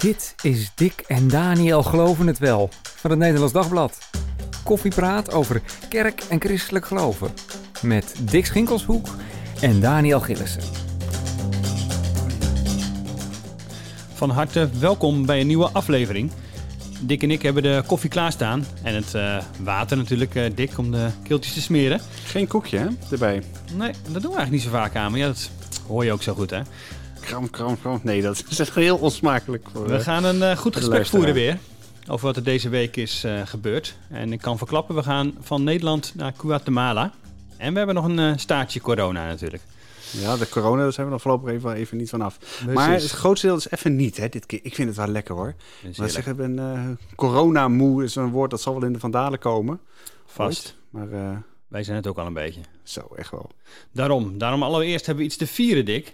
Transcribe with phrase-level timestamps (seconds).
[0.00, 3.98] Dit is Dick en Daniel Geloven het Wel van het Nederlands Dagblad.
[4.64, 7.30] Koffiepraat over kerk en christelijk geloven.
[7.82, 9.08] Met Dick Schinkelshoek
[9.60, 10.62] en Daniel Gillissen.
[14.14, 16.30] Van harte welkom bij een nieuwe aflevering.
[17.00, 18.66] Dick en ik hebben de koffie klaarstaan.
[18.82, 22.00] En het uh, water natuurlijk, uh, Dick, om de keeltjes te smeren.
[22.24, 23.42] Geen koekje, hè, erbij?
[23.74, 25.10] Nee, dat doen we eigenlijk niet zo vaak aan.
[25.10, 25.50] Maar ja, dat
[25.86, 26.60] hoor je ook zo goed, hè?
[27.20, 28.00] Kram, kram, kram.
[28.02, 29.68] Nee, dat is echt heel onsmakelijk.
[29.72, 31.58] Voor, we gaan een uh, goed gesprek voeren weer.
[32.08, 33.96] Over wat er deze week is gebeurd.
[34.08, 37.12] En ik kan verklappen, we gaan van Nederland naar Guatemala.
[37.56, 39.62] En we hebben nog een staartje corona natuurlijk.
[40.10, 42.38] Ja, de corona, daar zijn we dan voorlopig even, even niet vanaf.
[42.74, 44.60] Maar het grootste deel is even niet, hè, dit keer.
[44.62, 45.54] Ik vind het wel lekker, hoor.
[45.96, 49.80] Maar zeg, ik ben corona-moe, is een woord dat zal wel in de vandalen komen.
[50.26, 50.76] Vast.
[50.90, 51.08] Maar
[51.68, 52.60] wij zijn het ook al een beetje.
[52.82, 53.50] Zo, echt wel.
[53.92, 56.12] Daarom, daarom allereerst hebben we iets te vieren, Dick.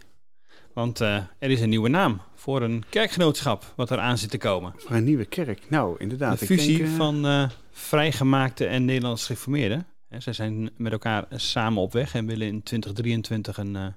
[0.76, 4.38] Want uh, er is een nieuwe naam voor een kerkgenootschap wat er aan zit te
[4.38, 4.72] komen.
[4.76, 6.38] Voor een nieuwe kerk, nou inderdaad.
[6.38, 9.86] De fusie ik denk, van vrijgemaakte en Nederlands gereformeerden.
[10.18, 13.94] Ze zijn met elkaar samen op weg en willen in 2023 een, ja,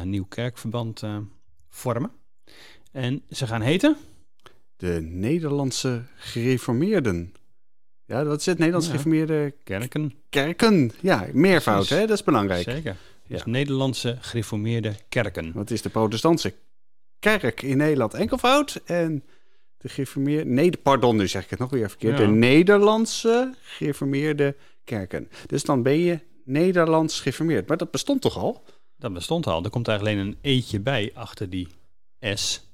[0.00, 1.02] een nieuw kerkverband
[1.68, 2.10] vormen.
[2.92, 3.96] En ze gaan heten?
[4.76, 7.34] De Nederlandse Gereformeerden.
[8.04, 8.92] Ja, dat is het Nederlands ja.
[8.92, 10.14] Gereformeerde kerken.
[10.28, 12.00] Kerken, ja, meervoud, hè?
[12.00, 12.70] dat is belangrijk.
[12.70, 12.96] Zeker.
[13.30, 13.50] Dus ja.
[13.50, 15.52] Nederlandse Gereformeerde Kerken.
[15.54, 16.54] Wat is de protestantse
[17.18, 19.24] kerk in Nederland enkelvoud en
[19.78, 20.50] de gereformeerde...
[20.50, 22.18] Nee, pardon, nu zeg ik het nog weer verkeerd.
[22.18, 22.24] Ja.
[22.24, 25.28] De Nederlandse Gereformeerde kerken.
[25.46, 27.68] Dus dan ben je Nederlands geformeerd.
[27.68, 28.64] Maar dat bestond toch al?
[28.96, 29.64] Dat bestond al.
[29.64, 31.68] Er komt eigenlijk alleen een eetje bij achter die
[32.20, 32.68] S.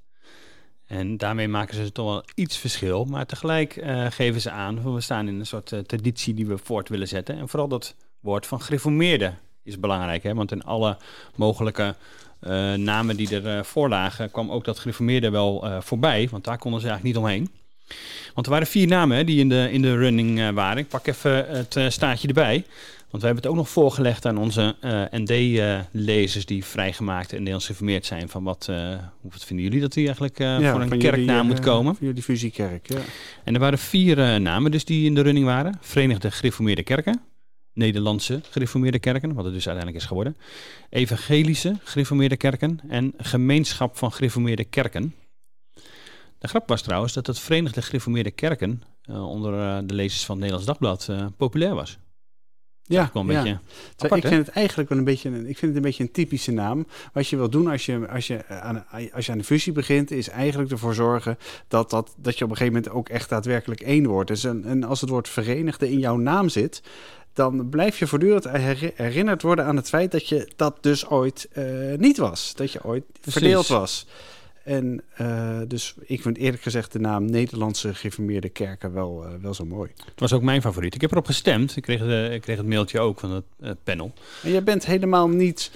[0.86, 3.04] En daarmee maken ze toch wel iets verschil.
[3.04, 6.58] Maar tegelijk uh, geven ze aan, we staan in een soort uh, traditie die we
[6.58, 7.36] voort willen zetten.
[7.38, 9.34] En vooral dat woord van gereformeerde
[9.66, 10.22] is belangrijk.
[10.22, 10.34] Hè?
[10.34, 10.96] Want in alle
[11.34, 11.94] mogelijke
[12.42, 16.28] uh, namen die er voorlagen, kwam ook dat gereformeerde wel voorbij.
[16.30, 17.50] Want daar konden ze eigenlijk niet omheen.
[18.34, 20.78] Want er waren vier namen hè, die in de, in de running uh, waren.
[20.78, 22.64] Ik pak even het uh, staartje erbij.
[23.10, 27.66] Want we hebben het ook nog voorgelegd aan onze uh, ND-lezers die vrijgemaakt en Nederlands
[27.66, 28.28] geformeerd zijn.
[28.28, 28.66] Van wat,
[29.20, 31.94] hoe vinden jullie dat die eigenlijk ja, voor een kerknaam jullie, moet komen?
[31.94, 32.98] Voor jullie fusiekerk, ja.
[33.44, 35.78] En er waren vier namen dus die in de running waren.
[35.80, 37.20] Verenigde Gereformeerde Kerken.
[37.76, 40.36] Nederlandse gereformeerde kerken, wat het dus uiteindelijk is geworden.
[40.90, 45.14] Evangelische gereformeerde kerken en gemeenschap van gereformeerde kerken.
[46.38, 50.40] De grap was trouwens dat het Verenigde Gereformeerde Kerken uh, onder uh, de lezers van
[50.40, 51.98] het Nederlands Dagblad uh, populair was.
[52.88, 53.42] Ja, een ja.
[53.42, 53.58] Beetje
[53.96, 56.10] apart, ik vind het eigenlijk wel een beetje, een, ik vind het een beetje een
[56.10, 56.86] typische naam.
[57.12, 60.10] Wat je wil doen als je, als je, aan, als je aan de fusie begint,
[60.10, 61.38] is eigenlijk ervoor zorgen
[61.68, 64.28] dat, dat, dat je op een gegeven moment ook echt daadwerkelijk één wordt.
[64.28, 66.82] Dus en, en als het woord verenigde in jouw naam zit,
[67.32, 68.48] dan blijf je voortdurend
[68.94, 71.48] herinnerd worden aan het feit dat je dat dus ooit
[71.96, 72.54] niet was.
[72.54, 73.32] Dat je ooit Precies.
[73.32, 74.06] verdeeld was.
[74.66, 79.54] En uh, dus ik vind eerlijk gezegd de naam Nederlandse gereformeerde kerken wel, uh, wel
[79.54, 79.90] zo mooi.
[79.96, 80.94] Het was ook mijn favoriet.
[80.94, 81.76] Ik heb erop gestemd.
[81.76, 84.12] Ik kreeg, de, ik kreeg het mailtje ook van het uh, panel.
[84.42, 85.70] En jij bent helemaal niet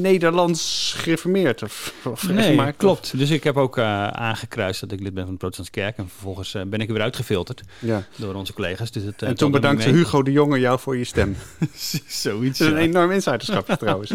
[0.00, 1.62] Nederlands gereformeerd?
[1.62, 3.18] Of, of nee, maar, klopt.
[3.18, 5.96] Dus ik heb ook aangekruist dat ik lid ben van de protestantse kerk.
[5.96, 8.06] En vervolgens ben ik er weer uitgefilterd ja.
[8.16, 8.90] door onze collega's.
[8.90, 11.36] Dus het, en toen bedankte Hugo de Jonge jou voor je stem.
[12.06, 12.58] Zoiets.
[12.58, 14.12] Dat is een enorm insiderschap trouwens.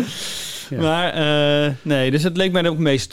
[0.70, 0.82] Ja.
[0.82, 3.12] Maar nee, dus het leek mij ook het meest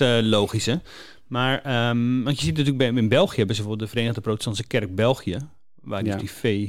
[1.26, 4.66] Maar, um, want je ziet natuurlijk bij, in België hebben ze bijvoorbeeld de Verenigde Protestantse
[4.66, 5.38] Kerk België,
[5.80, 6.16] waar ja.
[6.16, 6.68] die V...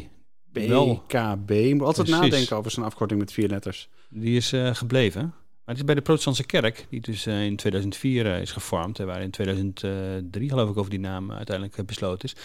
[0.52, 2.10] BKB, moet altijd Precies.
[2.10, 3.90] nadenken over zo'n afkorting met vier letters.
[4.10, 5.22] Die is uh, gebleven.
[5.22, 9.00] Maar het is bij de Protestantse Kerk, die dus uh, in 2004 uh, is gevormd,
[9.00, 12.36] en waar in 2003 geloof ik over die naam uiteindelijk besloten is,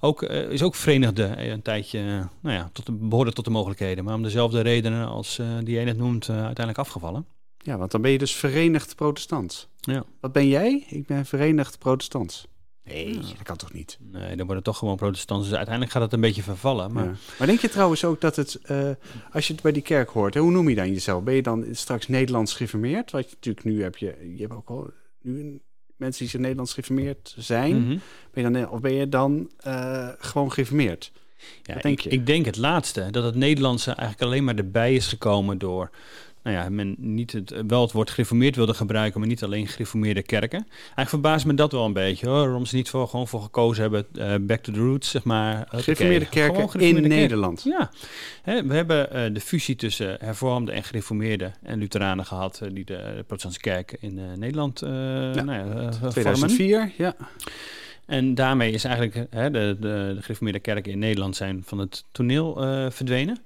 [0.00, 4.22] ook, is ook Verenigde een tijdje, nou ja, tot, behoorde tot de mogelijkheden, maar om
[4.22, 7.26] dezelfde redenen als die jij net noemt, uiteindelijk afgevallen.
[7.66, 9.68] Ja, want dan ben je dus verenigd protestant.
[9.80, 10.04] Ja.
[10.20, 10.86] Wat ben jij?
[10.88, 12.46] Ik ben verenigd protestant.
[12.84, 13.20] Nee, ja.
[13.20, 13.98] dat kan toch niet?
[14.00, 15.46] Nee, dan worden toch gewoon protestants.
[15.46, 16.92] Dus uiteindelijk gaat het een beetje vervallen.
[16.92, 17.14] Maar, ja.
[17.38, 18.90] maar denk je trouwens ook dat het, uh,
[19.32, 21.22] als je het bij die kerk hoort, hè, hoe noem je dan jezelf?
[21.22, 23.10] Ben je dan straks Nederlands gereformeerd?
[23.10, 24.90] Wat je natuurlijk nu heb je, je hebt ook al
[25.22, 25.60] nu
[25.96, 27.76] mensen die zich Nederlands gereformeerd zijn.
[27.76, 28.00] Mm -hmm.
[28.32, 31.12] ben je dan, of ben je dan uh, gewoon gereformeerd?
[31.62, 33.08] Ja, denk ik, ik denk het laatste.
[33.10, 35.90] Dat het Nederlandse eigenlijk alleen maar erbij is gekomen door
[36.46, 40.22] nou ja, men niet het, wel het woord gereformeerd wilde gebruiken, maar niet alleen gereformeerde
[40.22, 40.66] kerken.
[40.68, 43.82] Eigenlijk verbaast me dat wel een beetje hoor, waarom ze niet voor, gewoon voor gekozen
[43.82, 45.66] hebben, uh, back to the roots, zeg maar.
[45.70, 47.62] Gereformeerde kerken gereformeerde in Nederland.
[47.62, 47.90] Ja,
[48.44, 53.12] we hebben uh, de fusie tussen hervormde en gereformeerde en Lutheranen gehad, uh, die de,
[53.16, 55.42] de protestantse kerk in Nederland ja.
[55.42, 57.16] nou ja, 2004, ja.
[58.06, 62.04] En daarmee is eigenlijk hè, de, de, de gereformeerde kerken in Nederland zijn van het
[62.12, 62.54] toneel
[62.90, 63.38] verdwenen.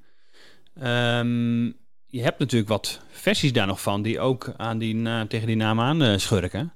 [0.82, 1.78] Um,
[2.10, 5.80] je hebt natuurlijk wat versies daar nog van die ook aan die, tegen die naam
[5.80, 6.72] aan uh, schurken.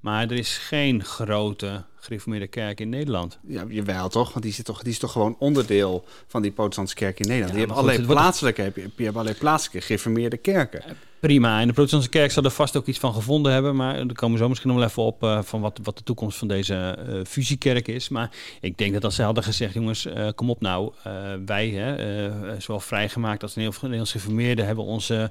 [0.00, 3.38] Maar er is geen grote gereformeerde kerk in Nederland.
[3.46, 4.32] Ja, jawel toch?
[4.32, 7.52] Want die, zit toch, die is toch gewoon onderdeel van die protestantse kerk in Nederland.
[7.52, 10.82] Ja, die hebben allerlei plaatselijke, heb je, je hebt allerlei plaatselijke gereformeerde kerken.
[11.26, 11.60] Prima.
[11.60, 13.76] En de protestantse kerk zal er vast ook iets van gevonden hebben.
[13.76, 16.02] Maar daar komen we zo misschien nog wel even op uh, van wat, wat de
[16.02, 18.08] toekomst van deze uh, fusiekerk is.
[18.08, 18.30] Maar
[18.60, 20.92] ik denk dat als ze hadden gezegd, jongens, uh, kom op nou.
[21.46, 25.30] wij, hè, zowel vrijgemaakt als Nederlands gereformeerde, hebben onze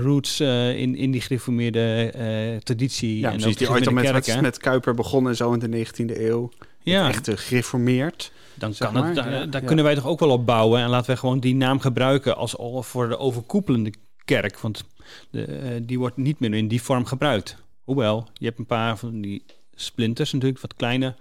[0.00, 3.18] roots in, in die gereformeerde traditie.
[3.18, 3.56] Ja, en precies.
[3.56, 6.50] Die ooit al met, met Kuiper begonnen zo in de 19e eeuw.
[6.80, 7.08] Ja.
[7.08, 8.32] Echt gereformeerd.
[8.54, 10.80] Dan kan het, daar, daar kunnen wij toch ook wel op bouwen.
[10.80, 13.92] En laten we gewoon die naam gebruiken als voor de overkoepelende
[14.24, 14.58] kerk.
[14.58, 14.84] Want
[15.30, 17.56] de, uh, die wordt niet meer in die vorm gebruikt.
[17.84, 21.14] Hoewel, je hebt een paar van die splinters natuurlijk, wat kleine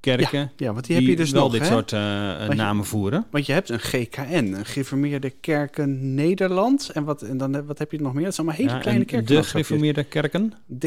[0.00, 0.38] kerken.
[0.38, 1.66] Ja, ja want die, heb je dus wel dit hè?
[1.66, 2.00] soort uh,
[2.48, 3.26] namen voeren.
[3.30, 6.90] Want je hebt een GKN, een Gereformeerde Kerken Nederland.
[6.90, 8.24] En wat, en dan, wat heb je nog meer?
[8.24, 9.36] Dat zijn allemaal hele kleine kerken.
[9.36, 10.52] De Gereformeerde Kerken?
[10.78, 10.86] D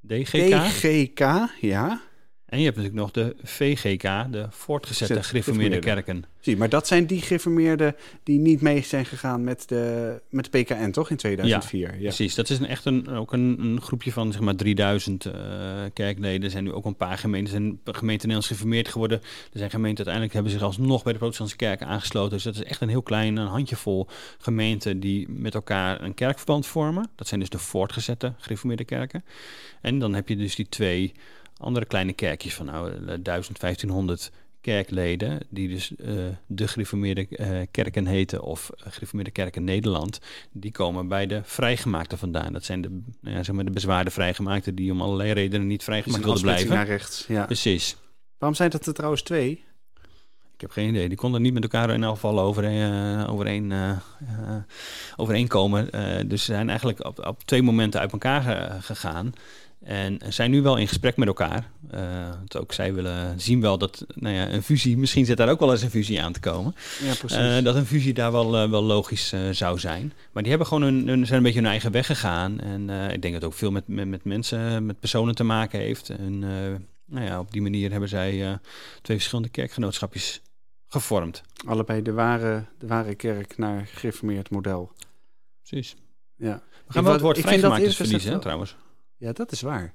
[0.00, 0.50] DGK?
[0.50, 1.20] DGK,
[1.60, 2.00] ja.
[2.50, 6.24] En je hebt natuurlijk nog de VGK, de voortgezette gereformeerde kerken.
[6.40, 10.58] Zie, maar dat zijn die gereformeerden die niet mee zijn gegaan met de, met de
[10.58, 11.80] PKN, toch, in 2004?
[11.80, 12.00] Ja, ja.
[12.00, 12.34] precies.
[12.34, 15.90] Dat is een, echt een, ook een, een, groepje van zeg maar 3000 uh, eh,
[15.92, 16.44] kerkleden.
[16.44, 19.20] Er zijn nu ook een paar gemeenten, zijn gemeenten Nederlands gereformeerd geworden.
[19.52, 22.32] Er zijn gemeenten uiteindelijk hebben zich alsnog bij de protestantse kerken aangesloten.
[22.32, 24.06] Dus dat is echt een heel klein, een handjevol
[24.38, 27.10] gemeenten die met elkaar een kerkverband vormen.
[27.14, 29.24] Dat zijn dus de voortgezette gereformeerde kerken.
[29.80, 31.12] En dan heb je dus die twee
[31.60, 32.90] andere kleine kerkjes van nou,
[33.22, 34.30] 1000, eh, 1500
[34.60, 36.06] kerkleden, die dus uh,
[36.46, 40.20] de gereformeerde uh, kerken heten of gereformeerde kerken Nederland,
[40.52, 42.52] die komen bij de vrijgemaakten vandaan.
[42.52, 42.88] Dat zijn de,
[43.20, 46.68] nou ja, zeg maar de bezwaarde vrijgemaakten die om allerlei redenen niet vrijgemaakt wilden blijven.
[46.68, 47.44] naar rechts, ja.
[47.44, 47.96] Precies.
[48.38, 49.64] Waarom zijn dat er trouwens twee?
[50.54, 51.08] Ik heb geen idee.
[51.08, 53.96] Die konden niet met elkaar in elk geval overeen, uh, overeen, uh,
[55.16, 55.88] overeenkomen.
[56.28, 59.34] dus ze zijn eigenlijk op, op twee momenten uit elkaar gegaan.
[59.80, 61.70] En zijn nu wel in gesprek met elkaar.
[61.94, 62.28] Uh,
[62.58, 65.72] ook zij willen zien wel dat nou ja, een fusie, misschien zit daar ook wel
[65.72, 66.74] eens een fusie aan te komen.
[67.02, 67.38] Ja, precies.
[67.38, 70.12] Uh, dat een fusie daar wel, uh, wel logisch zou zijn.
[70.32, 72.60] Maar die hebben gewoon een, een, zijn een beetje hun eigen weg gegaan.
[72.60, 75.78] En ik denk dat het ook veel met, met, met, mensen, met personen te maken
[75.78, 76.08] heeft.
[76.08, 76.38] En
[77.04, 78.58] nou ja, op die manier hebben zij
[79.02, 80.40] twee verschillende kerkgenootschapjes
[80.88, 81.42] gevormd.
[81.66, 84.92] Allebei de ware, de ware kerk naar gereformeerd model.
[85.62, 85.96] Precies.
[86.36, 86.62] Ja.
[86.86, 88.76] We gaan wel het woord vrijgemaakt verliezen, trouwens.
[89.20, 89.92] Ja, dat is waar.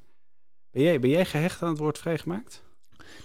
[0.72, 2.64] Ben jij, ben jij gehecht aan het woord vrijgemaakt?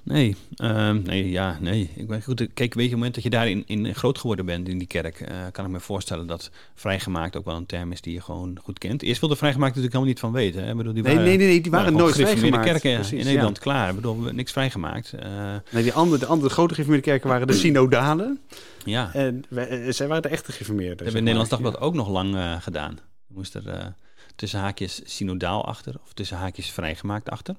[0.04, 1.90] Nee, uh, nee, ja, nee.
[1.94, 2.48] Ik ben goed.
[2.54, 4.86] Kijk, weet je, op het moment dat je daarin in groot geworden bent in die
[4.86, 8.20] kerk, uh, kan ik me voorstellen dat vrijgemaakt ook wel een term is die je
[8.20, 9.02] gewoon goed kent.
[9.02, 10.64] Eerst wilde vrijgemaakt natuurlijk helemaal niet van weten.
[10.64, 10.74] Hè?
[10.74, 12.64] bedoel, die nee, waren, nee, nee, nee, die waren, nooit vrijgemaakt.
[12.64, 13.62] kerken Precies, in Nederland ja.
[13.62, 13.88] klaar.
[13.88, 15.12] Ik bedoel, niks vrijgemaakt.
[15.14, 18.40] Uh, nee, die andere, de andere grote gereformeerde kerken waren de synodalen.
[18.84, 19.14] Ja.
[19.14, 20.96] En wij, eh, zij waren de echte gereformeerden.
[20.96, 21.86] Dat hebben in Nederlands Dagblad ja.
[21.86, 22.98] ook nog lang gedaan.
[23.26, 23.94] Moest er
[24.36, 27.56] tussen haakjes synodaal achter of tussen haakjes vrijgemaakt achter.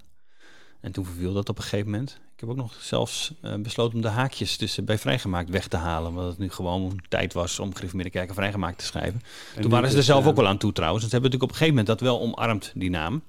[0.81, 2.19] En toen verviel dat op een gegeven moment.
[2.33, 5.77] Ik heb ook nog zelfs uh, besloten om de haakjes tussen bij vrijgemaakt weg te
[5.77, 6.09] halen.
[6.09, 9.21] Omdat het nu gewoon tijd was om kerken vrijgemaakt te schrijven.
[9.55, 11.03] En toen waren ze er zelf uh, ook wel aan toe trouwens.
[11.03, 13.23] Ze hebben natuurlijk op een gegeven moment dat wel omarmd, die naam.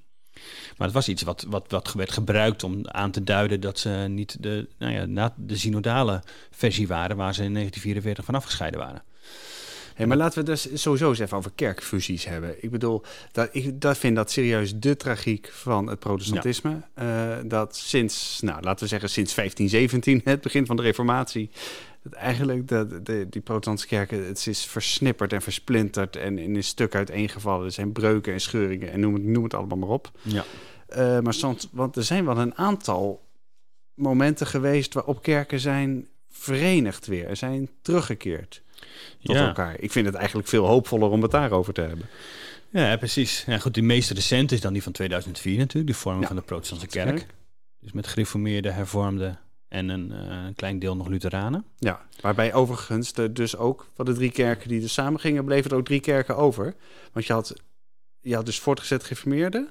[0.77, 3.89] Maar het was iets wat, wat, wat werd gebruikt om aan te duiden dat ze
[4.09, 9.03] niet de, nou ja, de synodale versie waren waar ze in 1944 van afgescheiden waren.
[9.95, 12.63] Hey, maar laten we dus sowieso eens even over kerkfusies hebben.
[12.63, 13.03] Ik bedoel,
[13.33, 16.81] dat, ik dat vind dat serieus de tragiek van het protestantisme.
[16.97, 17.37] Ja.
[17.39, 21.51] Uh, dat sinds, nou, laten we zeggen sinds 1517, het begin van de reformatie...
[22.03, 26.65] Dat eigenlijk de, de, die protestantse kerken, het is versnipperd en versplinterd en in een
[26.65, 27.65] stuk uiteengevallen.
[27.65, 30.11] Er zijn breuken en scheuringen en noem het, noem het allemaal maar op.
[30.23, 30.45] Ja.
[30.97, 33.23] Uh, maar soms, want er zijn wel een aantal
[33.95, 38.63] momenten geweest waarop kerken zijn verenigd weer, zijn teruggekeerd
[39.23, 39.47] tot ja.
[39.47, 39.81] elkaar.
[39.81, 42.09] Ik vind het eigenlijk veel hoopvoller om het daarover te hebben.
[42.71, 43.45] Ja, precies.
[43.47, 46.29] Ja, goed, die meest recente is dan die van 2004 natuurlijk, de vorming ja.
[46.29, 47.27] van de protestantse kerk.
[47.81, 49.37] Dus met gereformeerde, hervormde
[49.69, 51.65] en een uh, klein deel nog Lutheranen.
[51.79, 55.71] Ja, waarbij overigens de, dus ook van de drie kerken die er samen gingen, bleven
[55.71, 56.75] er ook drie kerken over.
[57.13, 57.55] Want je had,
[58.21, 59.69] je had dus voortgezet gereformeerde,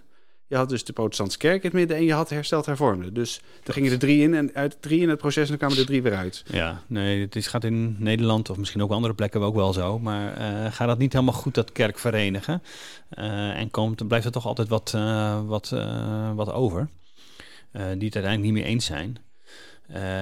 [0.52, 3.12] je had dus de protestantse kerk in het midden en je had hersteld hervormde.
[3.12, 5.78] Dus er gingen er drie in en uit drie in het proces en dan kwamen
[5.78, 6.44] er drie weer uit.
[6.52, 10.00] Ja, nee, het is, gaat in Nederland of misschien ook andere plekken ook wel zo.
[10.00, 12.62] Maar uh, gaat dat niet helemaal goed, dat kerk verenigen.
[13.14, 15.70] Uh, en komt, dan blijft er toch altijd wat, uh, wat,
[16.36, 16.90] wat over.
[17.72, 19.18] die het uiteindelijk niet meer eens zijn.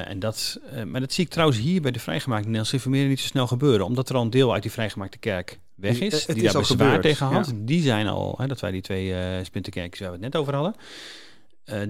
[0.05, 3.27] En dat, maar dat zie ik trouwens hier bij de vrijgemaakte Nederlandse reformeren niet zo
[3.27, 3.85] snel gebeuren.
[3.85, 6.25] Omdat er al een deel uit die vrijgemaakte kerk weg is.
[6.25, 7.45] Het die is daar bezwaar tegen had.
[7.47, 7.53] Ja.
[7.55, 10.55] Die zijn al, hè, dat wij die twee uh, splinterkerkjes waar we het net over
[10.55, 10.75] hadden.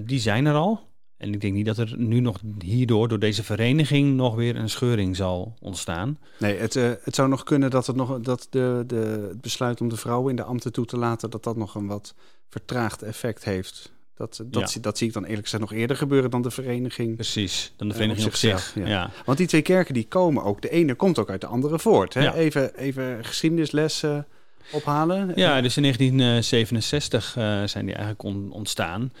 [0.06, 0.88] die zijn er al.
[1.16, 4.70] En ik denk niet dat er nu nog hierdoor, door deze vereniging, nog weer een
[4.70, 6.18] scheuring zal ontstaan.
[6.38, 9.88] Nee, het, het zou nog kunnen dat, het, nog, dat de, de, het besluit om
[9.88, 12.14] de vrouwen in de ambten toe te laten, dat dat nog een wat
[12.48, 16.42] vertraagd effect heeft Dat, dat, dat zie ik dan eerlijk gezegd nog eerder gebeuren dan
[16.42, 17.14] de vereniging.
[17.14, 18.74] Precies, dan de vereniging op, zich.
[18.74, 19.10] Ja.
[19.24, 22.14] Want die twee kerken die komen ook, de ene komt ook uit de andere voort.
[22.14, 22.32] Hè?
[22.32, 24.26] Even, even geschiedenislessen
[24.72, 25.32] ophalen?
[25.34, 29.12] Ja, dus in 1967 uh, eh, zijn die eigenlijk ontstaan.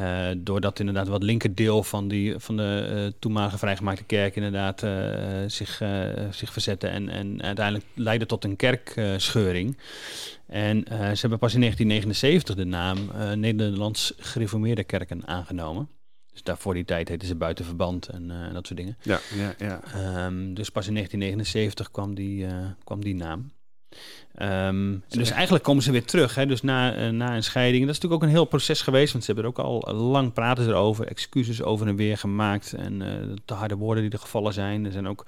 [0.00, 4.80] Uh, doordat inderdaad wat linkerdeel van, die, van de uh, toenmalige vrijgemaakte kerk inderdaad
[5.46, 5.82] zich,
[6.30, 9.78] zich verzette en, en uiteindelijk leidde tot een kerkscheuring.
[10.46, 12.98] en ze hebben pas in 1979 de naam
[13.40, 15.88] Nederlands Gereformeerde Kerken aangenomen.
[16.32, 18.96] Dus daarvoor die tijd heette ze buiten verband en dat soort dingen.
[19.02, 19.80] Ja, ja, ja.
[20.26, 22.46] Um, dus pas in 1979 kwam die,
[22.84, 23.50] kwam die naam.
[24.42, 26.34] Um, dus eigenlijk komen ze weer terug.
[26.34, 26.46] Hè?
[26.46, 27.86] Dus na, uh, na een scheiding.
[27.86, 29.12] Dat is natuurlijk ook een heel proces geweest.
[29.12, 31.06] Want ze hebben er ook al lang praten erover.
[31.06, 32.72] Excuses over en weer gemaakt.
[32.72, 34.84] En uh, de harde woorden die er gevallen zijn.
[34.84, 35.26] Er zijn ook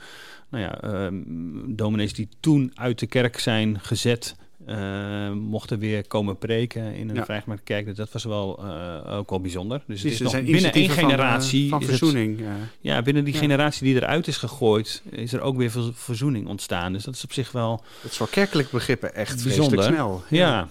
[0.48, 1.20] nou ja, uh,
[1.66, 4.36] dominees die toen uit de kerk zijn gezet.
[4.68, 7.24] Uh, mochten weer komen preken in een ja.
[7.24, 7.86] vrijgemaakte kerk.
[7.86, 9.82] Dus dat was wel uh, ook wel bijzonder.
[9.86, 11.68] Dus het is nog binnen één generatie...
[11.68, 12.38] Van, van verzoening.
[12.38, 12.46] Het,
[12.80, 12.94] ja.
[12.94, 13.02] ja.
[13.02, 13.40] binnen die ja.
[13.40, 15.02] generatie die eruit is gegooid...
[15.10, 16.92] is er ook weer verzoening ontstaan.
[16.92, 17.84] Dus dat is op zich wel...
[18.00, 20.22] Het is voor kerkelijk begrippen echt bijzonder snel.
[20.28, 20.68] Ja.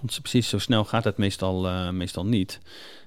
[0.00, 2.60] Want precies zo snel gaat het meestal, meestal niet.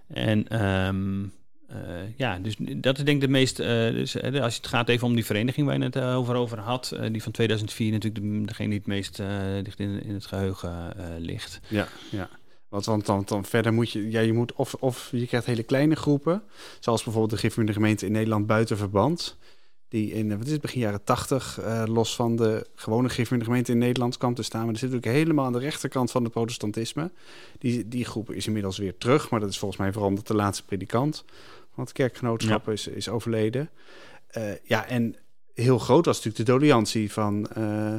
[0.07, 0.65] En...
[0.87, 1.33] Um,
[1.71, 1.77] uh,
[2.15, 3.59] ja, dus dat is denk ik de meest.
[3.59, 6.97] Uh, dus, uh, als het gaat even om die vereniging waar je het over, had,
[7.11, 9.21] die van 2004 natuurlijk de, degene die het meest
[9.63, 11.59] dicht in, in het geheugen ligt.
[11.67, 12.29] Ja, ja.
[12.69, 15.63] Want, want dan, dan verder moet je, ja, je moet of, of je krijgt hele
[15.63, 16.43] kleine groepen,
[16.79, 19.37] zoals bijvoorbeeld de Gifmuurde gemeente in Nederland buiten verband,
[19.87, 23.77] die in wat is het, begin jaren 80 los van de gewone Gifmuurde gemeente in
[23.77, 24.63] Nederland kwam te staan.
[24.63, 27.11] Maar dat zit natuurlijk helemaal aan de rechterkant van het protestantisme.
[27.59, 30.65] Die, die groep is inmiddels weer terug, maar dat is volgens mij vooral de laatste
[30.65, 31.25] predikant
[31.75, 33.69] want het kerkgenootschap is, is overleden.
[34.37, 35.15] Uh, ja, en
[35.53, 37.47] heel groot was natuurlijk de doliantie van...
[37.57, 37.93] Uh,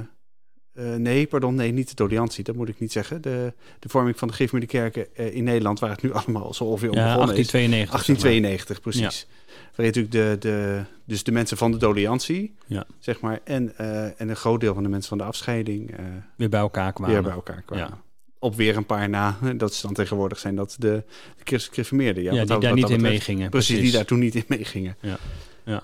[0.75, 3.23] uh, nee, pardon, nee, niet de doliantie, dat moet ik niet zeggen.
[3.23, 6.91] De, de vorming van de Gifmuurde kerken in Nederland, waar het nu allemaal zo ongeveer
[6.91, 7.91] om ja, 1892.
[7.91, 9.27] 1892, precies.
[9.29, 9.55] Ja.
[9.77, 12.85] Waar natuurlijk de, de, dus de mensen van de doliantie, ja.
[12.99, 13.77] zeg maar, en,
[14.19, 15.97] en een groot deel van de mensen van de afscheiding...
[16.37, 17.15] weer bij elkaar kwamen.
[17.15, 18.05] Weer bij elkaar kwamen.
[18.39, 19.39] Op weer een paar na.
[19.57, 21.05] Dat ze dan tegenwoordig zijn dat de,
[21.45, 22.23] de gereformeerden.
[22.23, 23.51] Ja, ja die daar niet in meegingen.
[23.51, 24.97] Precies, die daar toen niet in meegingen.
[25.01, 25.19] Ja.
[25.65, 25.83] ja.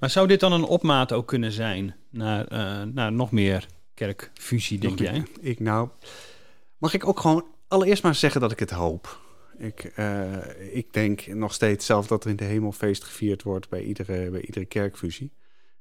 [0.00, 4.78] Maar zou dit dan een opmaat ook kunnen zijn naar, uh, naar nog meer kerkfusie,
[4.78, 5.22] denk nog jij?
[5.40, 5.88] Ik nou,
[6.78, 9.22] mag ik ook gewoon allereerst maar zeggen dat ik het hoop.
[9.58, 10.32] Ik, uh,
[10.72, 14.30] ik denk nog steeds zelf dat er in de hemel feest gevierd wordt bij iedere,
[14.30, 15.32] bij iedere kerkfusie.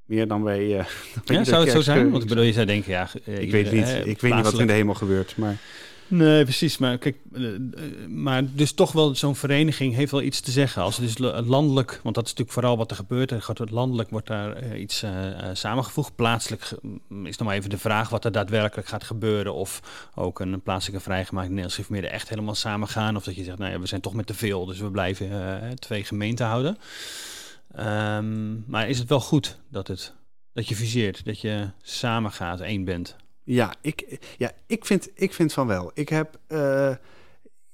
[0.06, 0.62] Meer dan bij.
[0.78, 0.86] Uh,
[1.26, 2.10] bij ja, zou het zo zijn?
[2.12, 3.10] Want ik bedoel, je zou denken, ja.
[3.26, 3.88] ik weet niet.
[4.06, 5.38] ik weet niet wat er in de hemel gebeurt.
[5.38, 5.58] Maar
[6.08, 6.78] Nee, precies.
[6.78, 7.62] Maar kijk, eh, eh,
[8.08, 10.82] maar dus toch wel zo'n vereniging heeft wel iets te zeggen.
[10.82, 13.32] Als het dus landelijk, want dat is natuurlijk vooral wat er gebeurt.
[13.32, 15.06] Er gaat landelijk wordt daar uh, iets
[15.54, 16.16] samengevoegd.
[16.16, 19.54] Plaatselijk mm, is nog maar even de vraag wat er daadwerkelijk gaat gebeuren.
[19.54, 19.82] Of
[20.16, 23.16] ook een plaatselijke vrijgemaakt Nederlands echt helemaal samen gaan.
[23.16, 25.30] Of dat je zegt, nou ja, we zijn toch met te veel, dus we blijven
[25.80, 26.78] twee gemeenten houden.
[27.80, 30.14] Um, maar is het wel goed dat, het,
[30.54, 33.16] dat je viseert, dat je samen gaat, één bent?
[33.44, 35.92] Ja, ik, ja ik, vind, ik vind van wel.
[35.94, 36.40] Ik heb.
[36.48, 36.96] Uh,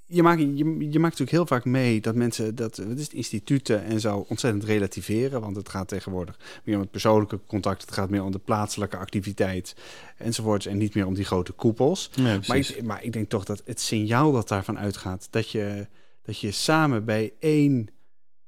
[0.06, 3.84] je, maakt, je, je maakt natuurlijk heel vaak mee dat mensen dat het is instituten
[3.84, 5.42] en zo ontzettend relativeren.
[5.42, 7.82] Want het gaat tegenwoordig meer om het persoonlijke contact.
[7.82, 9.76] Het gaat meer om de plaatselijke activiteit
[10.18, 10.66] enzovoorts.
[10.66, 12.10] En niet meer om die grote koepels.
[12.48, 15.28] maar, ik, maar ik denk toch dat het signaal dat daarvan uitgaat.
[15.30, 15.88] Dat je,
[16.22, 17.88] dat je samen bij één,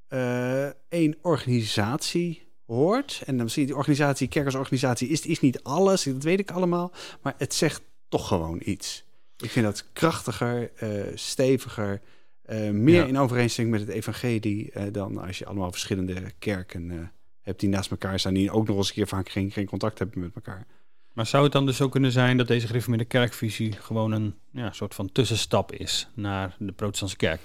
[0.09, 3.21] uh, één organisatie hoort.
[3.25, 6.91] En dan zie je die organisatie, kerkersorganisatie, is, is niet alles, dat weet ik allemaal.
[7.21, 9.03] Maar het zegt toch gewoon iets.
[9.37, 12.01] Ik vind dat krachtiger, uh, steviger,
[12.45, 17.11] uh, meer in overeenstemming met het evangelie uh, dan als je allemaal verschillende kerken
[17.41, 19.99] hebt die naast elkaar staan, die ook nog eens een keer vaak geen, geen contact
[19.99, 20.65] hebben met elkaar.
[21.13, 24.71] Maar zou het dan dus ook kunnen zijn dat deze gereformeerde kerkvisie gewoon een ja,
[24.71, 27.41] soort van tussenstap is naar de protestantse kerk?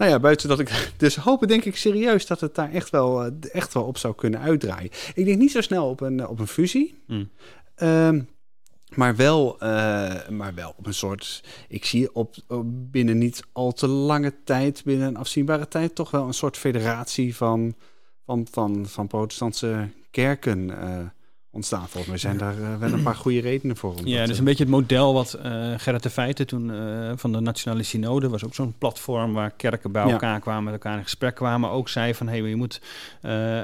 [0.00, 0.70] Nou ja, buiten dat ik.
[0.96, 4.14] Dus hopen denk ik serieus dat het daar echt wel, eh, echt wel op zou
[4.14, 4.90] kunnen uitdraaien.
[5.14, 7.02] Ik denk niet zo snel op een, op een fusie.
[7.06, 7.30] Mm.
[7.76, 8.28] Um,
[8.94, 11.44] maar wel, uh, maar wel op een soort.
[11.68, 16.10] Ik zie op, op, binnen niet al te lange tijd, binnen een afzienbare tijd, toch
[16.10, 17.74] wel een soort federatie van,
[18.24, 20.68] van, van, van protestantse kerken.
[20.68, 20.98] Uh,
[21.50, 21.88] ontstaan.
[21.88, 23.94] Volgens mij zijn daar uh, wel een paar goede redenen voor.
[24.04, 27.40] Ja, dus een beetje het model wat uh, Gerrit de Feiten toen uh, van de
[27.40, 31.34] Nationale Synode was ook zo'n platform waar kerken bij elkaar kwamen, met elkaar in gesprek
[31.34, 31.70] kwamen.
[31.70, 32.80] Ook zei van, hé, hey, je moet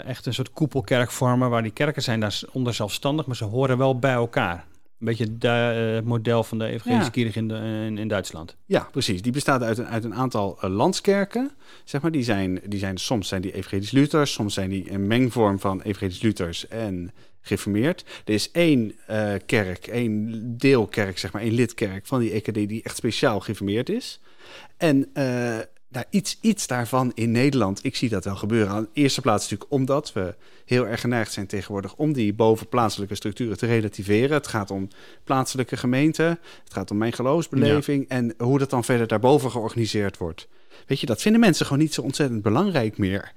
[0.06, 3.78] echt een soort koepelkerk vormen waar die kerken zijn daar onder zelfstandig, maar ze horen
[3.78, 4.64] wel bij elkaar.
[4.98, 7.40] Een beetje het model van de evangelische ja.
[7.40, 8.56] in, in, in, Duitsland.
[8.66, 9.22] Ja, precies.
[9.22, 11.50] Die bestaat uit een, uit een aantal landskerken.
[11.84, 12.10] Zeg maar.
[12.10, 15.82] die, zijn, die zijn, soms zijn die evangelisch Luthers, soms zijn die een mengvorm van
[15.82, 18.04] evangelisch Luthers en geformeerd.
[18.24, 22.82] Er is één uh, kerk, één deelkerk, zeg maar, één lidkerk van die EKD die
[22.82, 24.20] echt speciaal geformeerd is.
[24.76, 25.10] En
[25.96, 28.74] uh, nou, iets, iets daarvan in Nederland, ik zie dat wel gebeuren.
[28.74, 30.34] Aan de eerste plaats natuurlijk omdat we
[30.64, 34.36] heel erg geneigd zijn tegenwoordig om die bovenplaatselijke structuren te relativeren.
[34.36, 34.88] Het gaat om
[35.24, 36.26] plaatselijke gemeenten,
[36.64, 40.48] het gaat om mijn geloofsbeleving en hoe dat dan verder daarboven georganiseerd wordt.
[40.86, 43.32] Weet je, dat vinden mensen gewoon niet zo ontzettend belangrijk meer.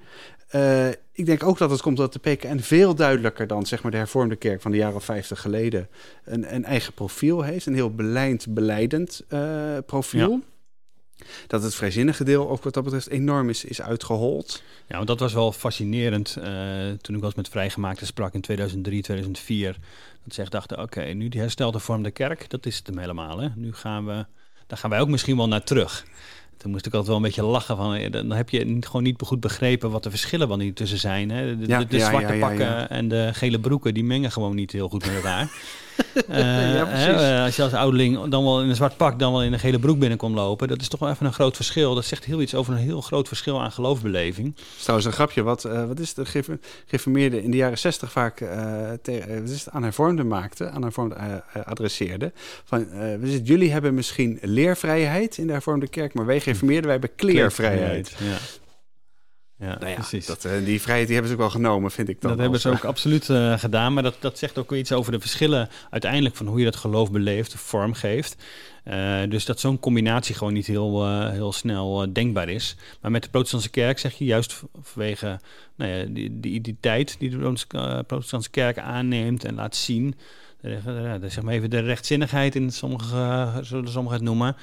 [0.55, 3.91] Uh, ik denk ook dat het komt dat de PKN veel duidelijker dan zeg maar,
[3.91, 5.87] de hervormde kerk van de jaren 50 geleden
[6.23, 7.65] een, een eigen profiel heeft.
[7.65, 10.31] Een heel beleid, beleidend uh, profiel.
[10.31, 10.39] Ja
[11.47, 14.63] dat het vrijzinnige deel ook wat dat betreft enorm is, is uitgehold.
[14.87, 16.45] Ja, want dat was wel fascinerend uh,
[17.01, 19.77] toen ik was met vrijgemaakte sprak in 2003, 2004.
[20.23, 23.39] Dat echt dachten, oké, nu die herstelde vorm de kerk, dat is het hem helemaal.
[23.39, 23.47] Hè?
[23.55, 24.25] Nu gaan we,
[24.67, 26.05] daar gaan wij ook misschien wel naar terug.
[26.57, 29.39] Toen moest ik altijd wel een beetje lachen van, dan heb je gewoon niet goed
[29.39, 31.29] begrepen wat de verschillen van die tussen zijn.
[31.29, 31.57] Hè?
[31.57, 34.71] De, ja, de, de zwarte ja, pakken en de gele broeken, die mengen gewoon niet
[34.71, 35.51] heel goed met elkaar.
[36.29, 39.59] Uh, als je als ouderling dan wel in een zwart pak, dan wel in een
[39.59, 41.95] gele broek binnenkomt lopen, dat is toch wel even een groot verschil.
[41.95, 44.55] Dat zegt heel iets over een heel groot verschil aan geloofbeleving.
[44.81, 45.43] trouwens een grapje.
[45.43, 46.25] Wat, uh, wat is de
[46.85, 49.07] geformeerde in de jaren zestig vaak uh, wat
[49.49, 52.31] is het, aan hervormde maakte, aan hervormde adresseerde.
[52.63, 52.87] Van,
[53.43, 58.15] jullie hebben misschien leervrijheid in de hervormde kerk, maar wij geformeerden, wij hebben kleervrijheid.
[58.17, 58.37] Ja.
[59.59, 60.25] Ja, nou ja, precies.
[60.25, 62.31] Dat, uh, die vrijheid die hebben ze ook wel genomen, vind ik dan.
[62.31, 63.93] Dat hebben ze ook absoluut uh, gedaan.
[63.93, 67.11] Maar dat, dat zegt ook iets over de verschillen uiteindelijk van hoe je dat geloof
[67.11, 68.35] beleeft, vorm geeft.
[68.85, 72.75] Uh, dus dat zo'n combinatie gewoon niet heel, heel snel denkbaar is.
[73.01, 75.39] Maar met de protestantse kerk zeg je juist vanwege
[75.75, 80.15] nou ja, die, die identiteit die de protestantse kerk aanneemt en laat zien.
[81.27, 84.55] Zeg maar even de rechtzinnigheid in sommige, zullen sommigen het noemen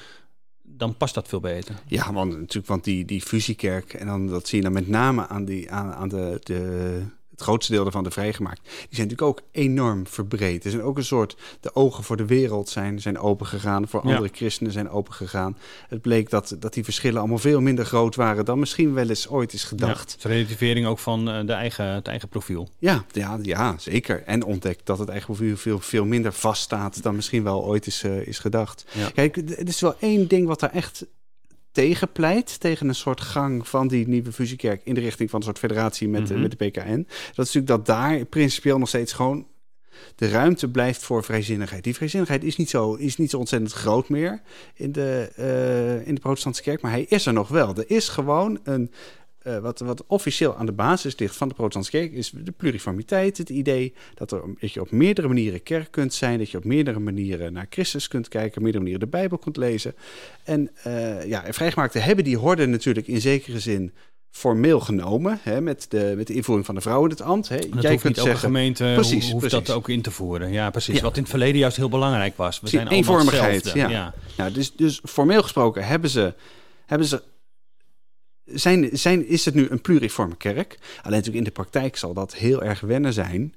[0.77, 1.75] dan past dat veel beter.
[1.87, 5.27] Ja, want natuurlijk, want die, die fusiekerk, en dan dat zie je dan met name
[5.27, 7.01] aan, die, aan, aan de, de,
[7.37, 10.65] het grootste deel daarvan de vrijgemaakt, die zijn natuurlijk ook enorm verbreed.
[10.65, 14.01] Er zijn ook een soort, de ogen voor de wereld zijn, zijn open gegaan, voor
[14.01, 15.57] andere christenen zijn open gegaan.
[15.87, 19.29] Het bleek dat, dat die verschillen allemaal veel minder groot waren dan misschien wel eens
[19.29, 20.15] ooit is gedacht.
[20.19, 22.69] Ja, relativering ook van uh, de eigen, het eigen profiel.
[22.79, 24.23] Ja, ja, ja, zeker.
[24.23, 28.03] En ontdekt dat het eigen profiel veel, veel minder vaststaat dan misschien wel ooit is,
[28.03, 28.85] uh, is gedacht.
[29.13, 31.05] Kijk, er is wel één ding wat daar echt
[31.77, 35.45] tegen pleit, tegen een soort gang van die nieuwe fusiekerk in de richting van een
[35.45, 37.07] soort federatie met, mm met de PKN.
[37.35, 39.47] Dat is natuurlijk dat daar principieel nog steeds gewoon
[40.15, 41.83] de ruimte blijft voor vrijzinnigheid.
[41.83, 44.41] Die vrijzinnigheid is niet zo, is niet zo ontzettend groot meer
[44.73, 47.75] in de, uh, in de protestantse kerk, maar hij is er nog wel.
[47.75, 48.91] Er is gewoon een
[49.47, 53.37] uh, wat, wat officieel aan de basis ligt van de protestantse kerk, is de pluriformiteit.
[53.37, 56.63] Het idee dat, er, dat je op meerdere manieren kerk kunt zijn, dat je op
[56.63, 59.95] meerdere manieren naar Christus kunt kijken, op meerdere manieren de Bijbel kunt lezen.
[60.43, 63.93] En uh, ja, vrijgemaakten hebben die horde natuurlijk in zekere zin
[64.31, 67.49] formeel genomen, hè, met, de, met de invoering van de vrouw in het ambt.
[67.49, 67.57] Hè.
[67.57, 70.51] Dat Jij kunt niet zeggen, gemeente precies, hoeft dat ook in te voeren.
[70.51, 71.01] Ja, precies.
[71.01, 72.59] Wat in het verleden juist heel belangrijk was.
[72.59, 73.71] We zijn eenvormigheid.
[73.73, 73.89] Ja.
[73.89, 74.13] Ja.
[74.37, 74.49] ja.
[74.49, 76.33] dus, dus formeel gesproken hebben ze,
[76.85, 77.23] hebben ze
[78.47, 80.77] zijn, zijn, is het nu een pluriforme kerk?
[80.97, 83.53] Alleen natuurlijk in de praktijk zal dat heel erg wennen zijn.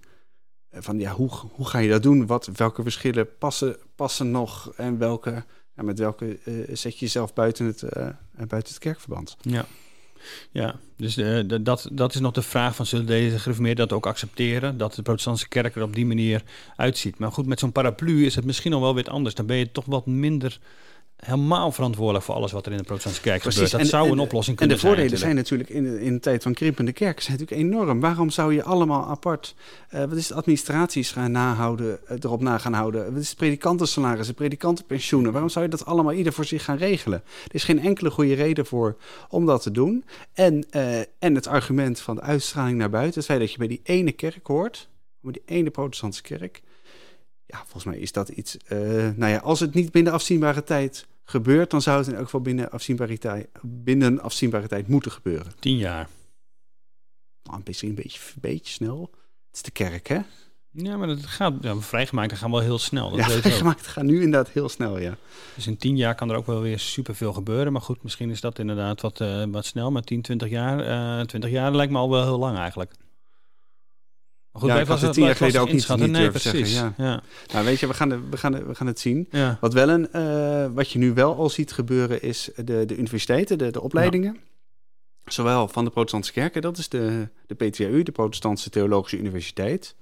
[0.68, 2.26] Eh, van ja, hoe, hoe ga je dat doen?
[2.26, 4.72] Wat, welke verschillen passen, passen nog?
[4.76, 5.44] En welke,
[5.76, 7.90] ja, met welke uh, zet je jezelf buiten het, uh,
[8.32, 9.36] buiten het kerkverband?
[9.40, 9.66] Ja.
[10.50, 11.14] Ja, dus
[11.62, 15.02] dat, dat is nog de vraag van zullen deze gereformeerden dat ook accepteren, dat de
[15.02, 16.42] protestantse kerk er op die manier
[16.76, 17.18] uitziet.
[17.18, 19.34] Maar goed, met zo'n paraplu is het misschien al wel weer anders.
[19.34, 20.58] Dan ben je toch wat minder
[21.20, 23.62] helemaal verantwoordelijk voor alles wat er in de protestantse kerk Precies.
[23.62, 23.82] gebeurt.
[23.82, 24.90] Dat zou een oplossing kunnen zijn.
[24.90, 27.68] En de voordelen zijn natuurlijk in de, in de tijd van krimpende kerken zijn natuurlijk
[27.68, 28.00] enorm.
[28.00, 29.54] Waarom zou je allemaal apart,
[29.94, 33.12] uh, wat is het, administraties gaan nahouden, uh, erop na gaan houden?
[33.12, 35.32] Wat is het predikantensalarissen, predikantenpensioenen?
[35.32, 37.22] Waarom zou je dat allemaal ieder voor zich gaan regelen?
[37.44, 38.96] Er is geen enkele goede reden voor
[39.28, 40.04] om dat te doen.
[40.32, 43.68] En, uh, en het argument van de uitstraling naar buiten, het feit dat je bij
[43.68, 44.88] die ene kerk hoort,
[45.20, 46.62] bij die ene protestantse kerk,
[47.50, 48.56] ja, volgens mij is dat iets.
[48.68, 48.78] Uh,
[49.16, 52.40] nou ja, als het niet binnen afzienbare tijd gebeurt, dan zou het in elk geval
[52.40, 55.52] binnen afzienbare tijd, binnen afzienbare tijd moeten gebeuren.
[55.58, 56.08] Tien jaar.
[57.42, 59.10] Nou, misschien een beetje, een beetje snel.
[59.46, 60.20] Het is de kerk, hè?
[60.72, 63.10] Ja, maar dat gaat, ja, vrijgemaakt gaan wel heel snel.
[63.10, 65.16] Dat ja, vrijgemaakt gaan nu inderdaad heel snel, ja.
[65.54, 67.72] Dus in tien jaar kan er ook wel weer superveel gebeuren.
[67.72, 69.90] Maar goed, misschien is dat inderdaad wat, uh, wat snel.
[69.90, 72.92] Maar 10, 20 jaar, uh, 20 jaar lijkt me al wel heel lang eigenlijk.
[74.52, 76.72] Maar goed, ja, ik had het tien jaar geleden ook niet, niet nee, precies.
[76.72, 76.94] zeggen.
[76.96, 77.04] Ja.
[77.04, 77.22] ja.
[77.52, 79.28] Nou, weet je, we gaan, we gaan, we gaan het zien.
[79.30, 79.58] Ja.
[79.60, 83.58] Wat, wel een, uh, wat je nu wel al ziet gebeuren is de, de universiteiten,
[83.58, 84.36] de, de opleidingen.
[85.24, 89.94] Zowel van de protestantse kerken, dat is de, de PTU, de Protestantse Theologische Universiteit.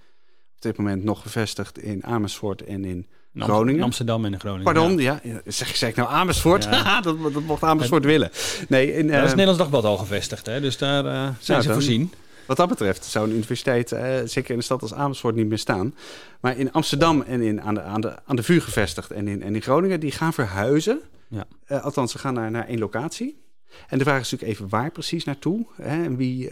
[0.56, 3.78] Op dit moment nog gevestigd in Amersfoort en in Groningen.
[3.78, 4.64] In Amsterdam en in Groningen.
[4.64, 5.20] Pardon, ja.
[5.22, 6.64] ja zeg, zeg ik nou Amersfoort?
[6.64, 7.00] Ja.
[7.00, 8.30] dat, dat mocht Amersfoort willen.
[8.68, 10.60] Nee, in, uh, dat is het Nederlands Dagblad al gevestigd, hè?
[10.60, 12.12] dus daar uh, zijn ze voorzien.
[12.48, 15.58] Wat dat betreft zou een universiteit, eh, zeker in een stad als Amersfoort, niet meer
[15.58, 15.94] staan.
[16.40, 19.42] Maar in Amsterdam en in, aan, de, aan, de, aan de vuur gevestigd en in,
[19.42, 21.00] en in Groningen, die gaan verhuizen.
[21.28, 21.46] Ja.
[21.68, 23.42] Uh, althans, ze gaan naar, naar één locatie.
[23.88, 26.50] En de vraag is natuurlijk even waar precies naartoe hè, en, wie,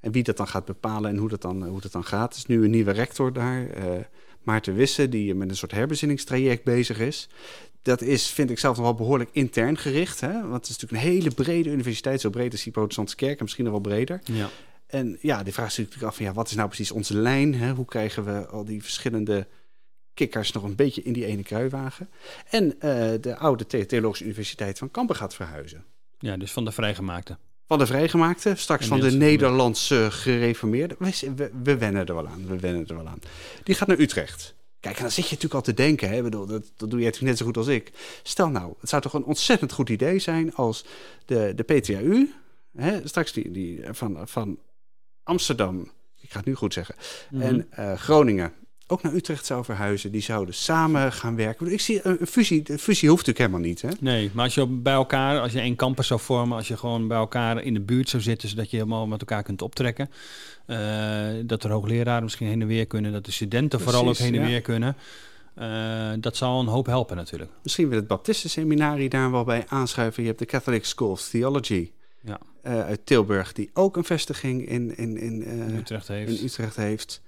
[0.00, 2.32] en wie dat dan gaat bepalen en hoe dat dan, hoe dat dan gaat.
[2.32, 3.66] Er is nu een nieuwe rector daar,
[4.42, 7.28] Maarten Wisse, die met een soort herbezinningstraject bezig is.
[7.82, 10.20] Dat is, vind ik zelf nog wel behoorlijk intern gericht.
[10.20, 10.32] Hè?
[10.32, 13.42] Want het is natuurlijk een hele brede universiteit, zo breed als die protestantse kerk en
[13.42, 14.20] misschien nog wel breder.
[14.24, 14.48] Ja.
[14.90, 17.54] En ja, die vraag is natuurlijk af van ja, wat is nou precies onze lijn?
[17.54, 17.72] Hè?
[17.72, 19.46] Hoe krijgen we al die verschillende
[20.14, 22.10] kikkers nog een beetje in die ene kruiwagen?
[22.50, 22.72] En uh,
[23.20, 25.84] de oude Theologische Universiteit van Kampen gaat verhuizen.
[26.18, 27.36] Ja, dus van de vrijgemaakte.
[27.66, 30.96] Van de vrijgemaakte, straks van de Nederlandse gereformeerde.
[30.98, 33.18] We, we, we, wennen er wel aan, we wennen er wel aan.
[33.62, 34.54] Die gaat naar Utrecht.
[34.80, 36.22] Kijk, en dan zit je natuurlijk al te denken, hè?
[36.22, 37.92] Bedoel, dat, dat doe je net zo goed als ik.
[38.22, 40.84] Stel nou, het zou toch een ontzettend goed idee zijn als
[41.24, 42.28] de, de PTAU,
[42.76, 44.58] hè, straks die, die van, van
[45.30, 45.90] Amsterdam,
[46.20, 46.94] ik ga het nu goed zeggen,
[47.30, 47.42] mhm.
[47.42, 48.52] en uh, Groningen
[48.86, 50.12] ook naar Utrecht zou verhuizen.
[50.12, 51.72] Die zouden samen gaan werken.
[51.72, 53.82] Ik zie een fusie, een fusie hoeft natuurlijk helemaal niet.
[53.82, 53.88] Hè?
[54.00, 57.08] Nee, maar als je bij elkaar, als je één campus zou vormen, als je gewoon
[57.08, 60.10] bij elkaar in de buurt zou zitten, zodat je helemaal met elkaar kunt optrekken.
[60.66, 60.76] Uh,
[61.44, 64.46] dat er hoogleraren misschien heen en weer kunnen, dat de studenten vooral ook heen en
[64.46, 64.96] weer kunnen.
[65.58, 67.50] Uh, dat zal een hoop helpen natuurlijk.
[67.62, 70.22] Misschien wil het Baptistenseminarie daar wel bij aanschuiven.
[70.22, 71.90] Je hebt de Catholic School of Theology
[72.22, 72.40] ja.
[72.66, 75.42] Uh, uit Tilburg, die ook een vestiging in, in, in,
[75.76, 76.38] Utrecht heeft.
[76.38, 77.22] in Utrecht heeft.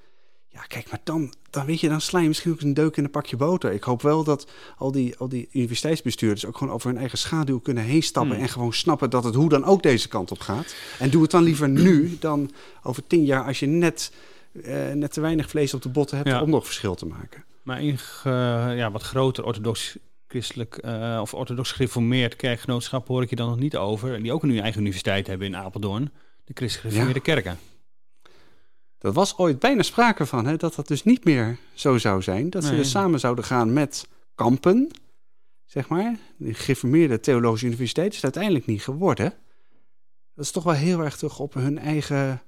[0.48, 3.04] Ja, kijk, maar dan, dan weet je, dan sla je misschien ook een deuk in
[3.04, 3.72] een pakje boter.
[3.72, 7.58] Ik hoop wel dat al die, al die universiteitsbestuurders ook gewoon over hun eigen schaduw
[7.58, 8.34] kunnen heen stappen.
[8.34, 8.42] Hmm.
[8.42, 10.74] En gewoon snappen dat het hoe dan ook deze kant op gaat.
[10.98, 12.50] En doe het dan liever nu dan
[12.82, 14.12] over tien jaar als je net,
[14.52, 17.44] uh, net te weinig vlees op de botten hebt om nog verschil te maken.
[17.62, 17.98] Maar in
[18.76, 19.96] ja, wat groter orthodox
[20.32, 24.22] christelijk uh, of orthodox gereformeerd kerkgenootschap hoor ik je dan nog niet over.
[24.22, 26.12] Die ook een eigen universiteit hebben in Apeldoorn.
[26.44, 27.58] De christelijk gereformeerde kerken.
[28.98, 32.50] Dat was ooit bijna sprake van, hè, dat dat dus niet meer zo zou zijn.
[32.50, 34.90] Dat ze dus samen zouden gaan met kampen,
[35.64, 36.16] zeg maar.
[36.36, 39.34] De gereformeerde theologische universiteit is het uiteindelijk niet geworden.
[40.34, 42.42] Dat is toch wel heel erg terug op hun eigen,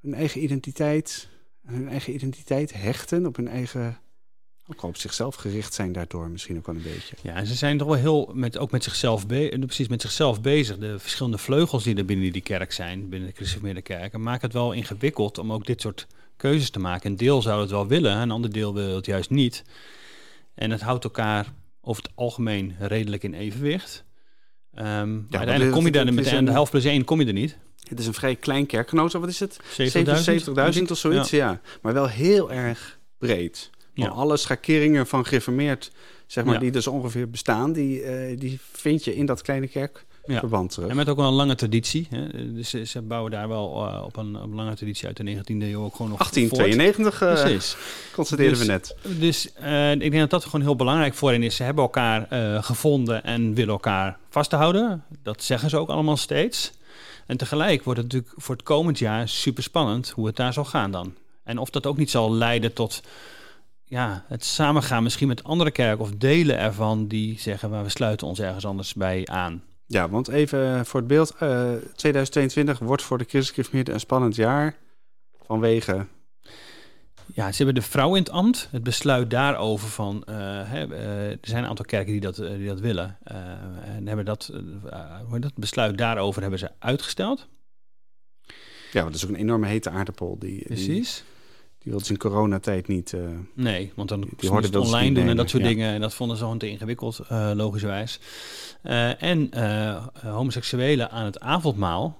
[0.00, 1.28] hun eigen identiteit.
[1.66, 3.98] Hun eigen identiteit hechten, op hun eigen
[4.72, 7.16] ook op zichzelf gericht zijn daardoor misschien ook wel een beetje.
[7.22, 10.40] Ja, en ze zijn toch wel heel met, ook met zichzelf, be precies met zichzelf
[10.40, 10.78] bezig.
[10.78, 14.52] De verschillende vleugels die er binnen die kerk zijn, binnen de christelijke kerken, maken het
[14.52, 16.06] wel ingewikkeld om ook dit soort
[16.36, 17.10] keuzes te maken.
[17.10, 19.62] Een deel zou het wel willen, een ander deel wil het juist niet.
[20.54, 24.04] En het houdt elkaar over het algemeen redelijk in evenwicht.
[24.74, 27.58] Um, ja, uiteindelijk kom je daar met de helft plus één kom je er niet.
[27.88, 29.20] Het is een vrij klein kerkgenootschap.
[29.20, 29.60] Wat is het?
[30.78, 31.60] 70.000 of zoiets, ja.
[31.82, 33.70] Maar wel heel erg breed.
[34.04, 34.08] Ja.
[34.08, 35.90] Alle schakeringen van geformeerd,
[36.26, 40.70] zeg maar, die dus ongeveer bestaan, die, uh, die vind je in dat kleine kerkverband
[40.70, 40.88] terug.
[40.88, 42.06] En met ook wel een lange traditie.
[42.10, 42.52] Hè?
[42.54, 45.42] Dus ze bouwen daar wel uh, op, een, op, een, lange traditie uit de 19e
[45.46, 47.76] eeuw ook gewoon nog 1892 uh, Precies.
[48.12, 48.96] constateerden dus, we net.
[49.20, 49.46] Dus
[50.02, 51.56] ik denk dat dat gewoon heel belangrijk voor hen is.
[51.56, 52.26] Ze hebben elkaar
[52.62, 55.04] gevonden en willen elkaar vasthouden.
[55.22, 56.72] Dat zeggen ze ook allemaal steeds.
[57.30, 60.64] En tegelijk wordt het natuurlijk voor het komend jaar super spannend hoe het daar zal
[60.64, 61.14] gaan dan.
[61.44, 63.02] En of dat ook niet zal leiden tot
[63.90, 68.26] ja, het samengaan misschien met andere kerken of delen ervan die zeggen, maar we sluiten
[68.26, 69.62] ons ergens anders bij aan.
[69.86, 74.34] Ja, want even voor het beeld, uh, eh, 2022 wordt voor de christelijke een spannend
[74.34, 74.76] jaar
[75.46, 76.06] vanwege...
[77.34, 78.68] Ja, ze hebben de vrouw in het ambt.
[78.70, 80.34] Het besluit daarover van, uh,
[80.70, 83.18] hè, uh, er zijn een aantal kerken die dat, die dat willen.
[83.84, 84.52] en hebben dat,
[85.40, 87.48] dat besluit daarover hebben ze uitgesteld.
[88.92, 90.38] Ja, want dat is ook een enorme hete aardappel.
[90.38, 91.14] Die, Precies.
[91.16, 91.29] Die
[91.82, 93.12] wilden ze in coronatijd niet.
[93.12, 93.20] Uh,
[93.54, 95.92] nee, want dan die, het online doen en dat soort dingen.
[95.92, 98.20] En dat vonden ze gewoon te ingewikkeld, uh, logischerwijs.
[98.84, 99.50] Uh, en
[100.26, 102.18] homoseksuelen aan het avondmaal.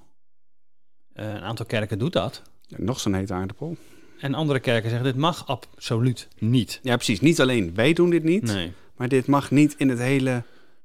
[1.13, 2.43] een aantal kerken doet dat.
[2.67, 3.77] Ja, nog zo'n hete aardappel.
[4.21, 6.81] En andere kerken zeggen: dit mag absoluut niet.
[6.83, 7.21] Ja, precies.
[7.21, 8.43] Niet alleen wij doen dit niet.
[8.43, 8.73] Nee.
[8.97, 10.43] Maar dit mag niet in het hele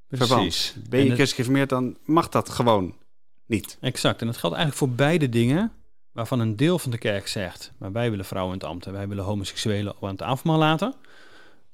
[0.07, 0.27] precies.
[0.27, 0.89] verband.
[0.89, 2.95] Ben je christelijk dan mag dat gewoon
[3.45, 3.77] niet.
[3.81, 4.21] Exact.
[4.21, 5.71] En dat geldt eigenlijk voor beide dingen
[6.15, 8.93] waarvan een deel van de kerk zegt, maar wij willen vrouwen in het ambt en
[8.93, 10.93] wij willen homoseksuelen aan het avondmaal laten.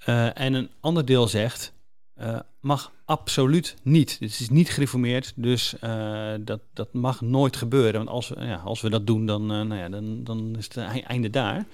[0.08, 1.74] Uh, en een ander deel zegt,
[2.22, 4.20] uh, mag absoluut niet.
[4.20, 7.94] Dit is niet gereformeerd, dus uh, dat, dat mag nooit gebeuren.
[7.94, 11.04] Want als we, ja, als we dat doen, dan, nou ja, dan, dan is het
[11.04, 11.66] einde daar.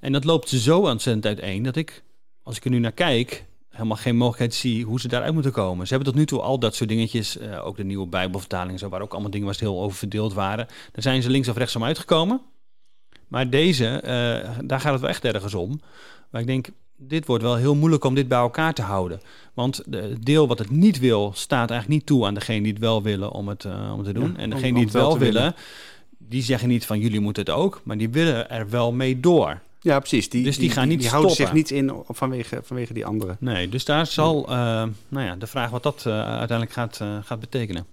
[0.00, 2.02] En dat loopt zo ontzettend uiteen dat ik,
[2.42, 5.86] als ik er nu naar kijk, helemaal geen mogelijkheid zie hoe ze daaruit moeten komen.
[5.86, 8.88] Ze hebben tot nu toe al dat soort dingetjes, uh, ook de nieuwe Bijbelvertaling, zo,
[8.88, 10.66] waar ook allemaal dingen was heel over verdeeld waren.
[10.66, 12.40] Daar zijn ze links of rechts om uitgekomen.
[13.28, 15.80] Maar deze, uh, daar gaat het wel echt ergens om.
[16.30, 19.20] Maar ik denk, dit wordt wel heel moeilijk om dit bij elkaar te houden.
[19.54, 22.80] Want het deel wat het niet wil, staat eigenlijk niet toe aan degene die het
[22.80, 24.32] wel willen om het, uh, om het te doen.
[24.32, 25.54] Ja, en degene die het wel willen, willen,
[26.18, 29.60] die zeggen niet van jullie moeten het ook, maar die willen er wel mee door.
[29.82, 30.28] Ja, precies.
[30.28, 33.36] Die, dus die, gaan niet die, houden zich niet in vanwege, vanwege die andere.
[33.40, 34.54] Nee, dus daar zal uh,
[35.08, 37.86] nou ja, de vraag wat dat uh, uiteindelijk gaat, uh, gaat betekenen.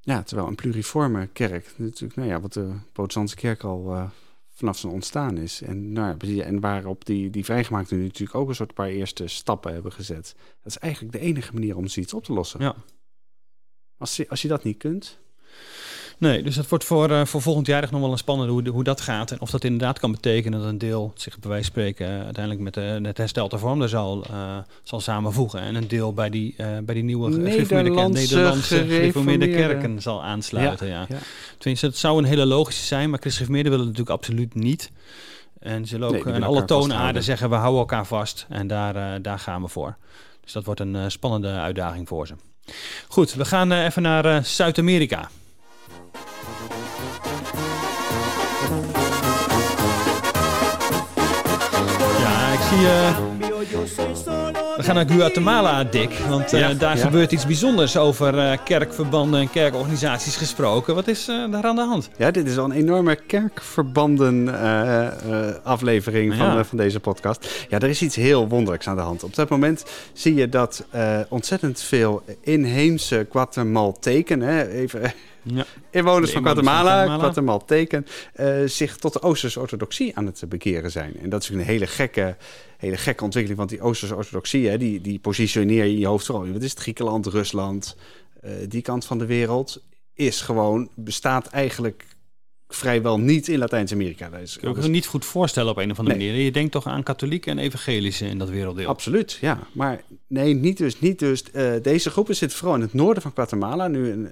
[0.00, 4.10] Ja, terwijl een pluriforme kerk, natuurlijk, nou ja, wat de protestantse kerk al
[4.56, 5.62] vanaf zijn ontstaan is.
[5.62, 9.26] En, nou ja, en waarop die, die vrijgemaakte nu natuurlijk ook een soort paar eerste
[9.26, 10.34] stappen hebben gezet.
[10.36, 12.60] Dat is eigenlijk de enige manier om zoiets op te lossen.
[12.60, 12.74] Ja.
[13.98, 15.18] Als je, als je dat niet kunt,
[16.18, 18.68] Nee, dus dat wordt voor, uh, voor volgend jaar echt nog wel een spannende hoe,
[18.68, 19.30] hoe dat gaat.
[19.30, 22.24] En of dat inderdaad kan betekenen dat een deel zich bij wijze van spreken uh,
[22.24, 25.60] uiteindelijk met, de, met herstel te vorm zal, uh, zal samenvoegen.
[25.60, 30.86] En een deel bij die, bij die nieuwe Nederlandse, Nederlandse gereformeerde kerken zal aansluiten.
[30.86, 31.18] Ja, ja.
[31.58, 34.90] Tenminste, het zou een hele logische zijn, maar christgereformeerden willen het natuurlijk absoluut niet.
[35.58, 38.46] En ze zullen ook nee, alle toonaarden zeggen, we houden elkaar vast.
[38.48, 39.96] En daar, daar gaan we voor.
[40.40, 42.34] Dus dat wordt een spannende uitdaging voor ze.
[43.08, 45.28] Goed, we gaan even naar Zuid-Amerika.
[52.76, 53.18] Eh,
[54.76, 56.10] we gaan naar Guatemala, Dick.
[56.28, 60.94] Want uh, daar gebeurt iets bijzonders over uh, kerkverbanden en kerkorganisaties gesproken.
[60.94, 62.10] Wat is daar aan de hand?
[62.16, 64.54] Ja, dit is al een enorme kerkverbanden
[65.64, 67.66] aflevering van, van deze podcast.
[67.68, 69.22] Ja, er is iets heel wonderlijks aan de hand.
[69.22, 70.84] Op dat moment zie je dat
[71.28, 74.40] ontzettend veel inheemse Guatemalteken...
[74.40, 75.12] Hè, even
[75.46, 75.64] ja.
[75.90, 78.06] Inwoners van Guatemala, Guatemalteken,
[78.40, 81.16] uh, zich tot de Oosterse orthodoxie aan het bekeren zijn.
[81.20, 82.36] En dat is een hele gekke,
[82.76, 86.26] hele gekke ontwikkeling, want die Oosterse orthodoxie, hè, die, die positioneer je in je hoofd
[86.26, 86.52] vooral.
[86.52, 86.80] Wat is het?
[86.80, 87.96] Griekenland, Rusland,
[88.44, 89.82] uh, die kant van de wereld
[90.14, 92.04] is gewoon, bestaat eigenlijk
[92.68, 94.28] vrijwel niet in Latijns-Amerika.
[94.28, 96.34] Dat is, Kun je niet goed voorstellen op een of andere manier.
[96.34, 98.88] Je denkt toch aan katholieken en evangelische in dat werelddeel?
[98.88, 99.58] Absoluut, ja.
[99.72, 101.00] Maar nee, niet dus.
[101.00, 101.44] Niet dus.
[101.54, 103.88] Uh, deze groepen zitten vooral in het noorden van Guatemala.
[103.88, 104.28] Nu,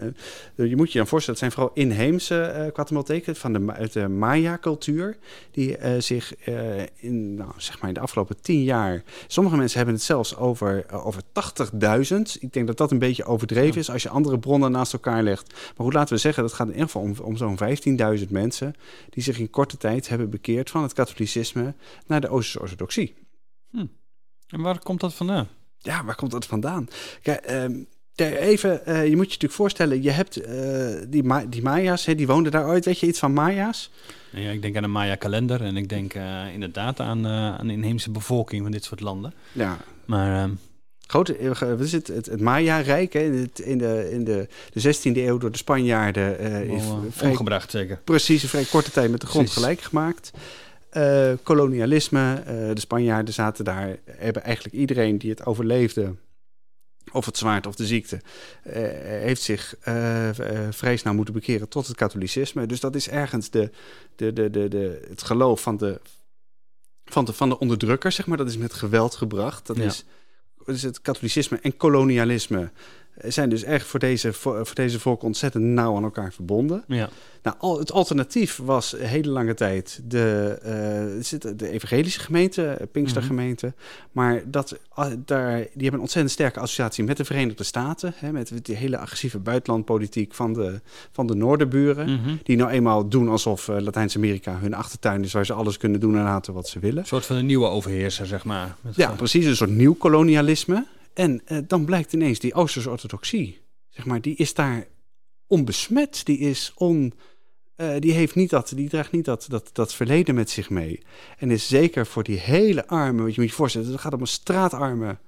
[0.56, 3.92] uh, je moet je dan voorstellen, het zijn vooral inheemse uh, Guatemalteken van de, uit
[3.92, 5.16] de Maya-cultuur.
[5.50, 6.34] Die zich
[6.94, 9.02] in, nou, zeg maar in de afgelopen tien jaar...
[9.26, 12.40] Sommige mensen hebben het zelfs over, over 80.000.
[12.40, 15.52] Ik denk dat dat een beetje overdreven is als je andere bronnen naast elkaar legt.
[15.52, 17.58] Maar goed, laten we zeggen, dat gaat in ieder geval om, om zo'n
[18.18, 18.74] 15.000 mensen
[19.10, 21.74] die zich in korte tijd hebben bekeerd van het katholicisme
[22.06, 23.14] naar de Oosterse orthodoxie.
[23.70, 23.86] Hm.
[24.48, 25.48] En waar komt dat vandaan?
[25.78, 26.88] Ja, waar komt dat vandaan?
[27.22, 31.62] Kijk, um, even, uh, je moet je natuurlijk voorstellen, je hebt uh, die, Ma die
[31.62, 32.84] Maya's, hè, die woonden daar ooit.
[32.84, 33.90] Weet je iets van Maya's?
[34.30, 38.10] Ja, ik denk aan de Maya-kalender en ik denk uh, inderdaad aan, aan de inheemse
[38.10, 39.34] bevolking van dit soort landen.
[39.52, 39.76] Ja.
[40.04, 40.50] Maar ehm,
[41.06, 45.38] grote, eh, wat is het, het, het Maya-rijk in, de, in de, de 16e eeuw
[45.38, 48.00] door de Spanjaarden uh, is vrij, omgebracht, zeker.
[48.04, 50.30] Precies, een vrij korte tijd met de grond gelijk gemaakt.
[50.92, 52.42] Uh, kolonialisme,
[52.74, 56.14] de Spanjaarden zaten daar, hebben eigenlijk iedereen die het overleefde,
[57.12, 58.20] of het zwaard of de ziekte,
[59.02, 59.74] heeft zich
[60.70, 62.66] vrij snel moeten bekeren tot het katholicisme.
[62.66, 63.70] Dus dat is ergens de,
[64.16, 66.00] de, de, de, de, het geloof van de,
[67.04, 68.36] van de, van de onderdrukker, zeg maar.
[68.36, 69.66] Dat is met geweld gebracht.
[69.66, 70.04] Dat is
[70.66, 72.70] is het katholicisme en kolonialisme
[73.18, 76.84] zijn dus echt voor deze, voor, voor deze volk ontzettend nauw aan elkaar verbonden.
[76.86, 77.08] Ja.
[77.42, 80.58] Nou, al, het alternatief was hele lange tijd de,
[81.32, 83.66] uh, de evangelische gemeente, Pinkstergemeente.
[83.66, 83.72] Mm
[84.12, 88.14] Maar dat, uh, daar, die hebben een ontzettend sterke associatie met de Verenigde Staten.
[88.16, 90.80] Hè, met die hele agressieve buitenlandpolitiek van de,
[91.12, 92.12] van de noorderburen.
[92.12, 92.36] Mhm.
[92.42, 95.32] Die nou eenmaal doen alsof uh, Latijns-Amerika hun achtertuin is...
[95.32, 96.98] waar ze alles kunnen doen en laten wat ze willen.
[96.98, 98.76] Een soort van een nieuwe overheerser, zeg maar.
[98.94, 99.46] Ja, precies.
[99.46, 100.86] Een soort nieuw kolonialisme.
[101.14, 104.86] En uh, dan blijkt ineens die Oosterse orthodoxie, zeg maar, die is daar
[105.46, 106.20] onbesmet.
[106.24, 107.12] Die is on...
[107.76, 111.02] Uh, die, heeft niet dat, die draagt niet dat, dat, dat verleden met zich mee.
[111.38, 114.20] En is zeker voor die hele arme, wat je moet je voorstellen, het gaat om
[114.20, 115.18] een straatarme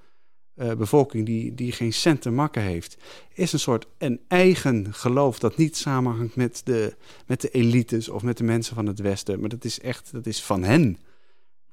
[0.56, 2.96] uh, bevolking die, die geen cent te makken heeft,
[3.34, 6.96] is een soort een eigen geloof dat niet samenhangt met de,
[7.26, 9.40] met de elites of met de mensen van het Westen.
[9.40, 10.98] Maar dat is echt, dat is van hen.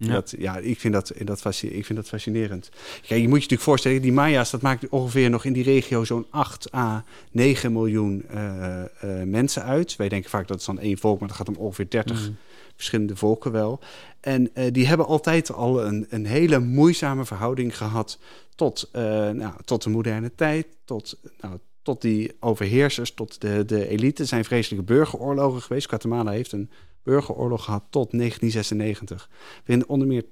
[0.06, 0.13] Ja.
[0.13, 2.70] Dat, ja, ik vind dat, dat, ik vind dat fascinerend.
[3.02, 6.04] Ja, je moet je natuurlijk voorstellen, die Maya's, dat maakt ongeveer nog in die regio
[6.04, 9.96] zo'n 8 à 9 miljoen uh, uh, mensen uit.
[9.96, 12.38] Wij denken vaak dat het dan één volk, maar dat gaat om ongeveer 30 mm.
[12.76, 13.80] verschillende volken wel.
[14.20, 18.20] En uh, die hebben altijd al een, een hele moeizame verhouding gehad
[18.56, 24.22] tot, nou, tot de moderne tijd, tot, nou, tot die overheersers, tot de, de elite.
[24.22, 25.88] Er zijn vreselijke burgeroorlogen geweest.
[25.89, 26.70] Guatemala heeft een
[27.04, 29.30] burgeroorlog gehad tot 1996.
[29.66, 30.24] Waarin onder meer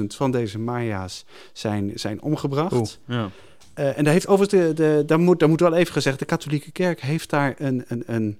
[0.00, 3.00] 200.000 van deze Maya's zijn, zijn omgebracht.
[3.06, 3.30] ja.
[3.74, 6.24] Uh, en daar heeft overigens, de, de, daar, moet, daar moet wel even gezegd, de
[6.24, 8.38] katholieke kerk heeft daar een, een, een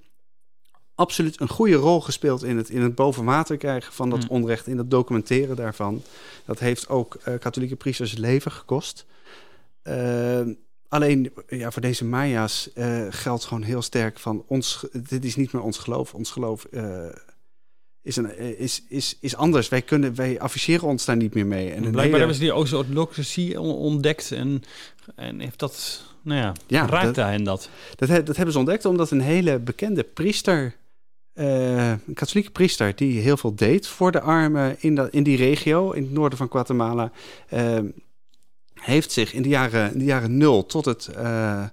[0.95, 4.29] absoluut een goede rol gespeeld in het, in het boven water krijgen van dat mm.
[4.29, 6.03] onrecht, in het documenteren daarvan.
[6.45, 9.07] Dat heeft ook uh, katholieke priesters het leven gekost.
[9.85, 10.41] Uh,
[10.89, 15.53] alleen ja, voor deze Maya's uh, geldt gewoon heel sterk van ons, dit is niet
[15.53, 16.15] meer ons geloof.
[16.15, 16.67] Ons geloof
[18.11, 19.69] is, een, is, is, is anders.
[19.69, 21.71] Wij, kunnen, wij afficheren ons daar niet meer mee.
[21.71, 24.63] En Blijkbaar hebben ze die Oost-orthodoxie ontdekt en,
[25.17, 27.69] en heeft dat, nou ja, ja raakt dat, hen dat?
[27.97, 28.27] dat?
[28.27, 30.75] Dat hebben ze ontdekt omdat een hele bekende priester,
[31.35, 35.37] uh, een katholieke priester, die heel veel deed voor de armen in, dat, in die
[35.37, 37.13] regio, in het noorden van Guatemala,
[37.55, 37.79] uh,
[38.75, 41.11] heeft zich in de jaren, in de jaren nul tot het...
[41.17, 41.65] Uh,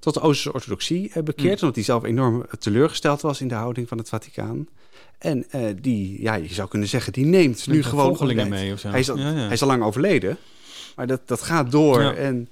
[0.00, 1.60] tot de Oosterse orthodoxie bekeerd, mm.
[1.60, 4.68] omdat hij zelf enorm teleurgesteld was in de houding van het Vaticaan.
[5.18, 8.88] En uh, die, ja, je zou kunnen zeggen, die neemt nu gewoon mee of zo.
[8.88, 9.34] Hij is, al, ja, ja.
[9.34, 10.36] hij is al lang overleden,
[10.96, 12.48] maar dat, dat gaat door en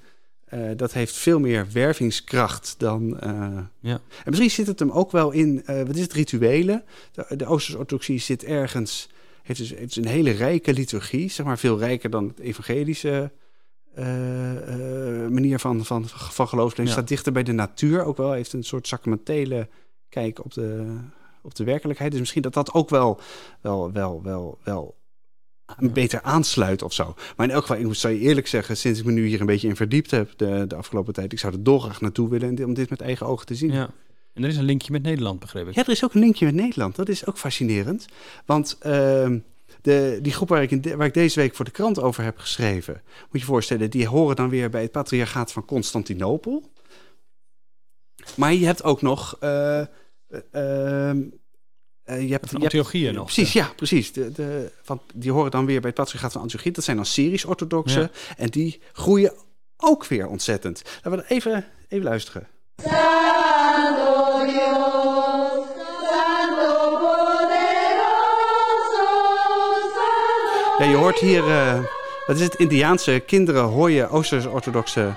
[0.53, 3.19] uh, dat heeft veel meer wervingskracht dan.
[3.23, 3.93] Uh, ja.
[3.93, 6.83] En misschien zit het hem ook wel in, wat is het, rituelen?
[7.11, 9.09] De, de Oosterse orthodoxie zit ergens,
[9.43, 13.31] heeft dus, heeft dus een hele rijke liturgie, zeg maar veel rijker dan het evangelische.
[15.29, 16.91] manier van, van, van geloofsleven.
[16.91, 18.31] Staat dichter bij de natuur ook wel.
[18.31, 19.67] Heeft een soort sacramentele
[20.09, 20.97] kijk op de,
[21.47, 22.11] op de werkelijkheid.
[22.11, 23.19] Dus misschien dat dat ook wel,
[23.61, 24.95] wel, wel, wel, wel
[25.79, 27.15] beter aansluit of zo.
[27.35, 29.45] Maar in elk geval, ik moet je eerlijk zeggen, sinds ik me nu hier een
[29.45, 32.73] beetje in verdiept heb de, de afgelopen tijd, ik zou er dolgraag naartoe willen om
[32.73, 33.71] dit met eigen ogen te zien.
[33.71, 33.89] Ja.
[34.33, 35.75] En er is een linkje met Nederland, begreep ik.
[35.75, 36.95] Ja, er is ook een linkje met Nederland.
[36.95, 38.05] Dat is ook fascinerend.
[38.45, 39.31] Want uh,
[39.81, 42.37] de, die groep waar ik, in waar ik deze week voor de krant over heb
[42.37, 46.71] geschreven, moet je voorstellen, die horen dan weer bij het patriarchaat van Constantinopel.
[48.35, 49.81] Maar je hebt ook nog uh,
[50.29, 50.41] uh,
[52.05, 53.25] je hebt, van Antiochieën nog.
[53.25, 54.13] Precies, ja, precies.
[54.13, 56.73] De, de, van, die horen dan weer bij het patriarchaat van Antiochieën.
[56.73, 58.01] Dat zijn dan Syrisch-orthodoxen.
[58.01, 58.09] Ja.
[58.37, 59.33] En die groeien
[59.77, 60.81] ook weer ontzettend.
[61.03, 62.47] Laten we even, even luisteren.
[70.77, 71.83] Ja, je hoort hier, uh,
[72.25, 75.15] wat is het, Indiaanse kinderen hoor je Oosters-orthodoxe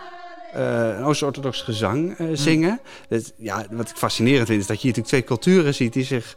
[0.56, 2.80] uh, een Oost-orthodox gezang uh, zingen.
[3.08, 6.04] Dat, ja, wat ik fascinerend vind, is dat je hier natuurlijk twee culturen ziet die
[6.04, 6.36] zich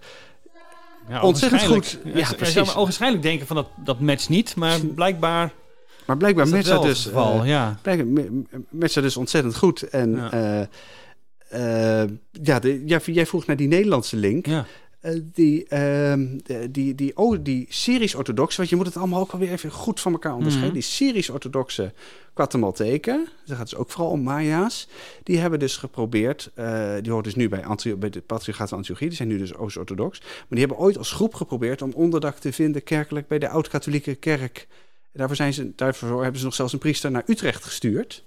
[1.09, 1.99] ja, ontzettend goed...
[2.03, 2.53] Ja, precies.
[2.53, 5.51] Je zou waarschijnlijk denken van dat, dat matcht niet, maar blijkbaar...
[6.05, 7.03] Maar blijkbaar matcht dat dus...
[7.03, 7.77] Geval, uh, ja.
[8.69, 9.81] matcht dus ontzettend goed.
[9.81, 10.29] En
[11.51, 14.45] ja, ja de, jij vroeg naar die Nederlandse link.
[14.45, 14.65] Ja.
[15.05, 16.13] Uh, die, uh,
[16.69, 20.11] die, die, oh, die Syrisch-orthodoxe, want je moet het allemaal ook alweer even goed van
[20.11, 20.73] elkaar onderscheiden.
[20.73, 20.87] Mm -hmm.
[20.87, 21.93] Die Syrisch-orthodoxe
[22.33, 24.87] Guatemalteken, dat gaat dus ook vooral om Maya's,
[25.23, 28.77] die hebben dus geprobeerd, uh, die hoort dus nu bij, Antio bij de Patriarchaat van
[28.77, 32.37] Antiochie, die zijn nu dus Oost-orthodox, maar die hebben ooit als groep geprobeerd om onderdak
[32.37, 34.67] te vinden kerkelijk bij de Oud-Katholieke Kerk.
[35.11, 38.23] Daarvoor, zijn ze, daarvoor hebben ze nog zelfs een priester naar Utrecht gestuurd.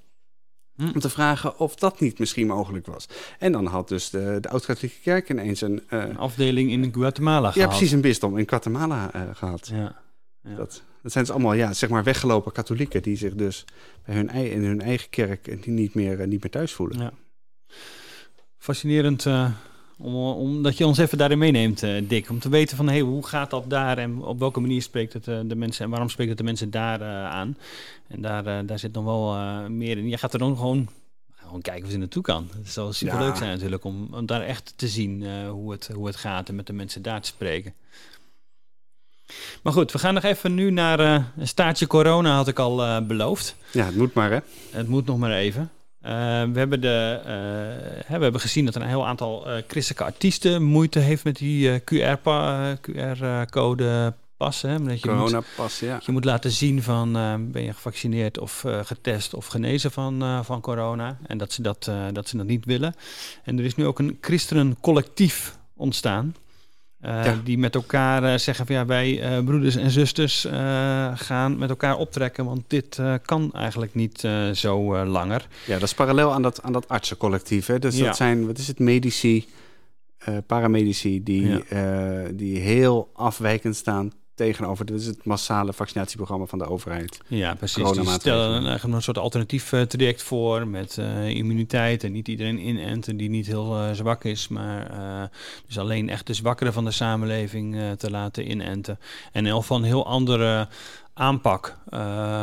[0.77, 0.91] Hm.
[0.95, 3.09] Om te vragen of dat niet misschien mogelijk was.
[3.39, 7.51] En dan had dus de, de Oud-Katholieke Kerk ineens een, uh, een afdeling in Guatemala
[7.51, 7.55] gehad.
[7.55, 9.69] Ja, precies, een bisdom in Guatemala uh, gehad.
[9.73, 10.03] Ja,
[10.43, 10.55] ja.
[10.55, 13.65] Dat, dat zijn dus allemaal ja, zeg maar weggelopen katholieken die zich dus
[14.05, 16.99] bij hun, in hun eigen kerk die niet, meer, uh, niet meer thuis voelen.
[16.99, 17.12] Ja.
[18.59, 19.27] Fascinerend
[19.98, 22.30] om, omdat je ons even daarin meeneemt, uh, Dick.
[22.30, 25.26] Om te weten van hey, hoe gaat dat daar en op welke manier spreekt het
[25.26, 27.56] uh, de mensen en waarom spreekt het de mensen daar aan.
[28.06, 29.35] En daar, daar zit nog wel
[29.68, 30.09] meer in.
[30.09, 30.88] Je gaat er dan gewoon,
[31.35, 32.48] gewoon kijken of ze naartoe kan.
[32.56, 36.06] Het zal super leuk zijn natuurlijk om, om daar echt te zien hoe, het, hoe
[36.06, 37.74] het gaat en met de mensen daar te spreken.
[39.62, 41.00] Maar goed, we gaan nog even nu naar
[41.37, 43.56] een staartje corona, had ik al beloofd.
[43.72, 44.38] Ja, het moet maar hè.
[44.70, 45.70] Het moet nog maar even.
[46.07, 46.12] Uh,
[46.53, 47.31] we, hebben de, uh,
[48.07, 51.81] hè, we hebben gezien dat een heel aantal uh, christelijke artiesten moeite heeft met die
[52.85, 55.01] QR-code passen.
[55.01, 56.01] Corona-pas, ja.
[56.05, 57.12] Je moet laten zien van
[57.53, 61.19] ben je gevaccineerd of getest of genezen van, van corona.
[61.27, 62.95] En dat ze dat, dat ze dat niet willen.
[63.45, 66.35] En er is nu ook een christenencollectief ontstaan.
[67.04, 70.46] Uh, Die met elkaar uh, zeggen van ja, wij uh, broeders en zusters
[71.14, 75.46] gaan met elkaar optrekken, want dit kan eigenlijk niet zo langer.
[75.66, 77.66] Ja, dat is parallel aan dat, aan dat artsencollectief.
[77.66, 77.78] Hè?
[77.78, 78.04] Dus ja.
[78.04, 79.46] dat zijn, wat is het, medici,
[80.46, 82.22] paramedici, die, ja.
[82.32, 84.87] die heel afwijkend staan tegenover.
[84.87, 87.20] Dit is het massale vaccinatieprogramma van de overheid.
[87.27, 87.90] Ja, precies.
[87.90, 92.59] Die stellen een, een soort alternatief uh, traject voor met uh, immuniteit en niet iedereen
[92.59, 94.75] inenten die niet heel uh, zwak is, maar
[95.66, 98.99] dus alleen echt de zwakkeren van de samenleving te laten inenten.
[99.33, 100.68] En in van een heel andere
[101.14, 101.77] aanpak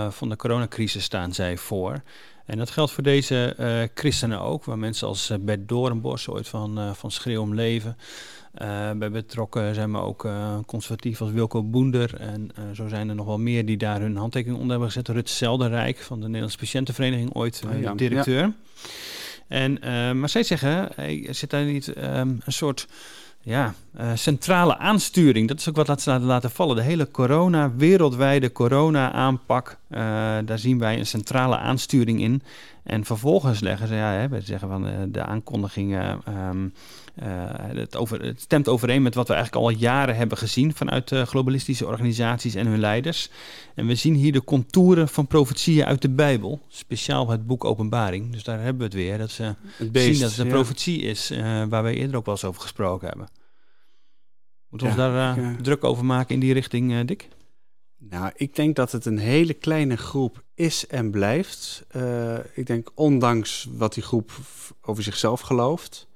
[0.10, 2.02] van de coronacrisis staan zij voor.
[2.46, 7.12] En dat geldt voor deze christenen ook, waar mensen als Bert Doornbos ooit van, van
[7.12, 7.98] Schreeuw om Leven
[8.98, 10.28] bij betrokken zijn we ook
[10.66, 12.16] conservatief als Wilco Boender.
[12.20, 15.08] En zo zijn er nog wel meer die daar hun handtekening onder hebben gezet.
[15.08, 17.94] Rut Zelderrijk van de Nederlandse Patiëntenvereniging, ooit oh, ja.
[17.94, 18.42] directeur.
[18.42, 18.54] Ja.
[19.48, 19.80] En,
[20.20, 22.88] maar zij zeggen, hey, zit daar niet um, een soort
[23.44, 23.74] ja,
[24.14, 25.48] centrale aansturing?
[25.48, 26.76] Dat is ook wat laten, laten vallen.
[26.76, 29.78] De hele corona, wereldwijde corona-aanpak,
[30.46, 32.42] daar zien wij een centrale aansturing in.
[32.84, 36.70] En vervolgens leggen ze, ja, hè, ze zeggen van de aankondigingen, ehm,
[37.78, 41.86] het, over, het stemt overeen met wat we eigenlijk al jaren hebben gezien vanuit globalistische
[41.86, 43.30] organisaties en hun leiders.
[43.76, 48.32] En we zien hier de contouren van profetieën uit de Bijbel, speciaal het boek Openbaring.
[48.32, 51.30] Dus daar hebben we het weer, dat ze het zien dat het een profetie is,
[51.70, 53.28] waar wij eerder ook wel eens over gesproken hebben.
[54.70, 57.30] Moeten we ons daar druk over maken in die richting, Dick?
[58.10, 61.86] Nou, ik denk dat het een hele kleine groep is en blijft.
[61.96, 64.32] Uh, ik denk, ondanks wat die groep
[64.82, 66.08] over zichzelf gelooft.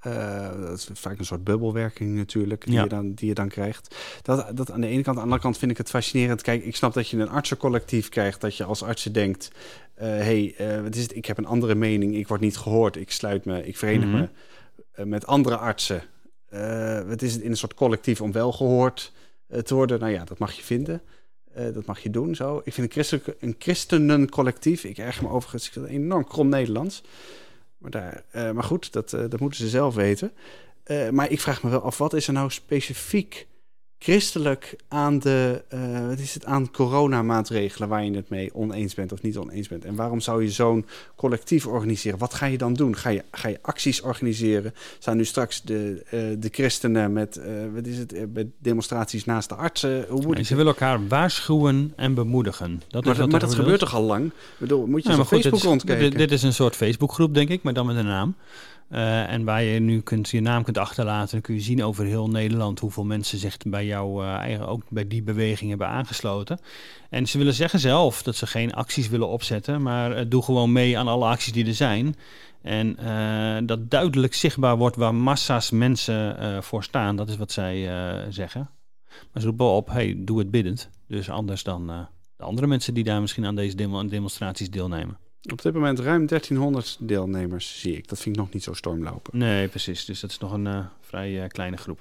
[0.00, 3.96] dat is vaak een soort bubbelwerking natuurlijk, die, je, dan, die je dan krijgt.
[4.22, 5.06] Dat, dat aan de ene kant.
[5.08, 6.42] Aan de andere kant vind ik het fascinerend.
[6.42, 8.40] Kijk, ik snap dat je een artsencollectief krijgt.
[8.40, 9.50] Dat je als artsen denkt,
[9.94, 11.16] hé, hey, wat is het?
[11.16, 12.14] ik heb een andere mening.
[12.14, 12.96] Ik word niet gehoord.
[12.96, 14.30] Ik sluit me, ik verenig mm -hmm.
[14.94, 16.02] me met andere artsen.
[17.08, 19.12] Het is in een soort collectief om wel gehoord
[19.62, 20.00] te worden.
[20.00, 21.02] Nou ja, dat mag je vinden.
[21.58, 22.60] Uh, dat mag je doen zo.
[22.64, 27.02] Ik vind een, christen, een christenencollectief, ik erg me overigens, enorm krom Nederlands.
[27.78, 30.32] Maar, daar, maar goed, dat, dat moeten ze zelf weten.
[31.10, 33.46] maar ik vraag me wel af, wat is er nou specifiek
[34.02, 39.12] christelijk aan de, uh, wat is het, aan coronamaatregelen waar je het mee oneens bent
[39.12, 39.84] of niet oneens bent.
[39.84, 40.86] En waarom zou je zo'n
[41.16, 42.18] collectief organiseren?
[42.18, 42.96] Wat ga je dan doen?
[42.96, 44.74] Ga je, ga je acties organiseren?
[44.98, 47.44] Staan nu straks de, uh, de christenen met, uh,
[47.74, 50.06] wat is het, met demonstraties naast de artsen?
[50.08, 52.82] Hoe moet ze willen elkaar waarschuwen en bemoedigen.
[52.88, 54.26] Dat maar, is wat maar dat gebeurt toch al lang?
[54.26, 56.10] Ik bedoel, moet je ja, op Facebook rondkijken?
[56.10, 58.34] Dit, dit, is een soort Facebookgroep, denk ik, maar dan met een naam.
[58.90, 62.04] Uh, en waar je nu kunt, je naam kunt achterlaten, dan kun je zien over
[62.04, 66.58] heel Nederland hoeveel mensen zich bij jou uh, eigen, ook bij die beweging hebben aangesloten.
[67.10, 70.72] En ze willen zeggen zelf dat ze geen acties willen opzetten, maar uh, doe gewoon
[70.72, 72.16] mee aan alle acties die er zijn.
[72.62, 72.96] En
[73.66, 77.88] dat duidelijk zichtbaar wordt waar massa's mensen voor staan, dat is wat zij
[78.28, 78.70] zeggen.
[79.04, 80.90] Maar ze roepen op, hey, doe het biddend.
[81.08, 81.86] Dus anders dan
[82.36, 85.18] de andere mensen die daar misschien aan deze demo demonstraties deelnemen.
[85.42, 88.08] Op dit moment ruim 1300 deelnemers zie ik.
[88.08, 89.38] Dat vind ik nog niet zo stormlopen.
[89.38, 90.04] Nee, precies.
[90.04, 92.00] Dus dat is nog een uh, vrij uh, kleine groep.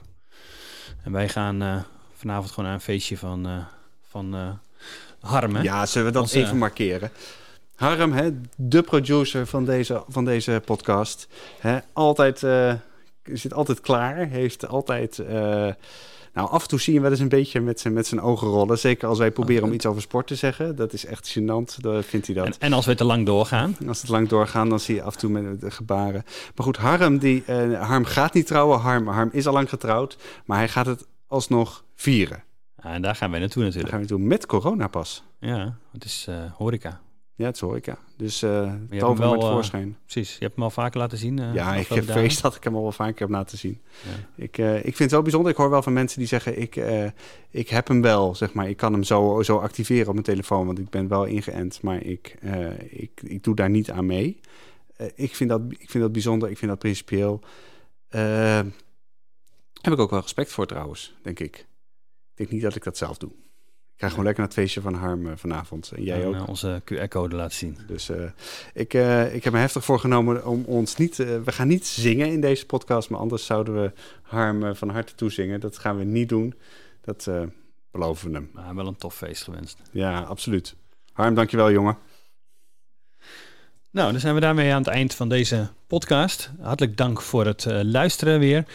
[1.04, 1.82] En wij gaan uh,
[2.14, 3.66] vanavond gewoon naar een feestje van,
[4.08, 4.60] van
[5.20, 5.56] Harm.
[5.56, 5.62] Hè?
[5.62, 7.12] Ja, zullen we dat even markeren?
[7.76, 11.28] Harm, hè, de producer van deze, van deze podcast.
[11.60, 12.40] Hè, altijd,
[13.24, 14.28] zit altijd klaar.
[14.28, 15.22] Heeft altijd
[16.34, 18.22] nou, af en toe zie je hem wel eens een beetje met zijn, met zijn
[18.22, 18.80] ogen rollen.
[18.80, 20.76] Zeker als wij proberen om iets over sport te zeggen.
[20.76, 22.46] Dat is echt gênant, vindt hij dat.
[22.46, 23.76] En, en als we te lang doorgaan?
[23.88, 26.24] Als het lang doorgaan, dan zie je af en toe met de gebaren.
[26.56, 28.80] Maar goed, Harm, die, uh, Harm gaat niet trouwen.
[28.80, 30.18] Harm, Harm is al lang getrouwd.
[30.46, 32.44] Maar hij gaat het alsnog vieren.
[32.76, 33.92] en daar gaan wij naartoe natuurlijk.
[33.92, 35.24] Daar gaan we naartoe met corona pas.
[35.40, 37.02] Ja, het is uh, horeca.
[37.40, 37.98] Ja, het is horeca.
[38.16, 39.98] Dus uh, tover met voorschijn.
[40.06, 41.38] precies, je hebt hem al vaker laten zien.
[41.40, 43.82] Uh, ja, ik heb vrees dat ik hem al wel vaker heb laten zien.
[44.04, 44.44] Ja.
[44.44, 45.52] Ik, uh, ik vind het wel bijzonder.
[45.52, 46.76] Ik hoor wel van mensen die zeggen, ik,
[47.50, 48.70] ik heb hem wel, zeg maar.
[48.70, 51.82] Ik kan hem zo, zo activeren op mijn telefoon, want ik ben wel ingeënt.
[51.82, 52.38] Maar ik,
[52.90, 54.40] ik, ik doe daar niet aan mee.
[55.16, 57.42] ik, vind dat, ik vind dat bijzonder, ik vind dat principieel.
[59.82, 61.58] heb ik ook wel respect voor trouwens, denk ik.
[61.58, 63.32] Ik denk niet dat ik dat zelf doe
[64.00, 65.92] ga gewoon lekker naar het feestje van Harm uh, vanavond.
[65.96, 66.36] En jij en, ook.
[66.36, 67.78] Uh, onze QR-code laten zien.
[67.88, 68.24] Dus uh,
[68.74, 68.94] ik,
[69.34, 71.16] ik heb me heftig voorgenomen om ons niet...
[71.18, 73.92] we gaan niet zingen in deze podcast, maar anders zouden we
[74.22, 75.60] Harm van harte toezingen.
[75.60, 76.54] Dat gaan we niet doen.
[77.02, 77.30] Dat
[77.92, 78.50] beloven we hem.
[78.54, 79.78] Maar wel een tof feest gewenst.
[79.92, 80.76] Ja, absoluut.
[81.14, 81.98] Harm, dankjewel jongen.
[83.92, 86.52] Nou, dan zijn we daarmee aan het eind van deze podcast.
[86.62, 88.66] Hartelijk dank voor het luisteren weer.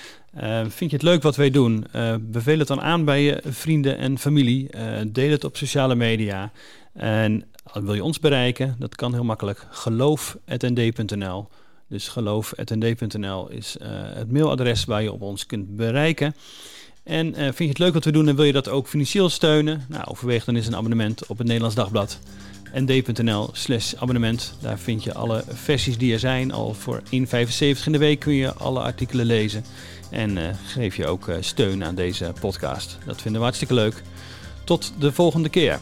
[0.43, 1.87] Uh, vind je het leuk wat wij doen?
[1.97, 4.71] Uh, beveel het dan aan bij je vrienden en familie.
[5.07, 6.53] Deel het op sociale media.
[6.93, 8.77] En wil je ons bereiken?
[8.79, 9.67] Dat kan heel makkelijk.
[9.71, 11.49] geloof.nd.nl
[11.89, 13.77] Dus geloof.nd.nl is
[14.15, 16.35] het mailadres waar je op ons kunt bereiken.
[17.03, 19.85] En vind je het leuk wat we doen en wil je dat ook financieel steunen?
[19.89, 22.19] Nou, overweeg dan eens een abonnement op het Nederlands Dagblad
[22.75, 24.55] nd.nl slash abonnement.
[24.61, 26.53] Daar vind je alle versies die er zijn.
[26.53, 27.11] Al voor 1,75
[27.85, 29.65] in de week kun je alle artikelen lezen.
[30.11, 32.99] En uh, geef je ook uh, steun aan deze podcast.
[33.07, 34.03] Dat vinden we hartstikke leuk.
[34.65, 35.81] Tot de volgende keer.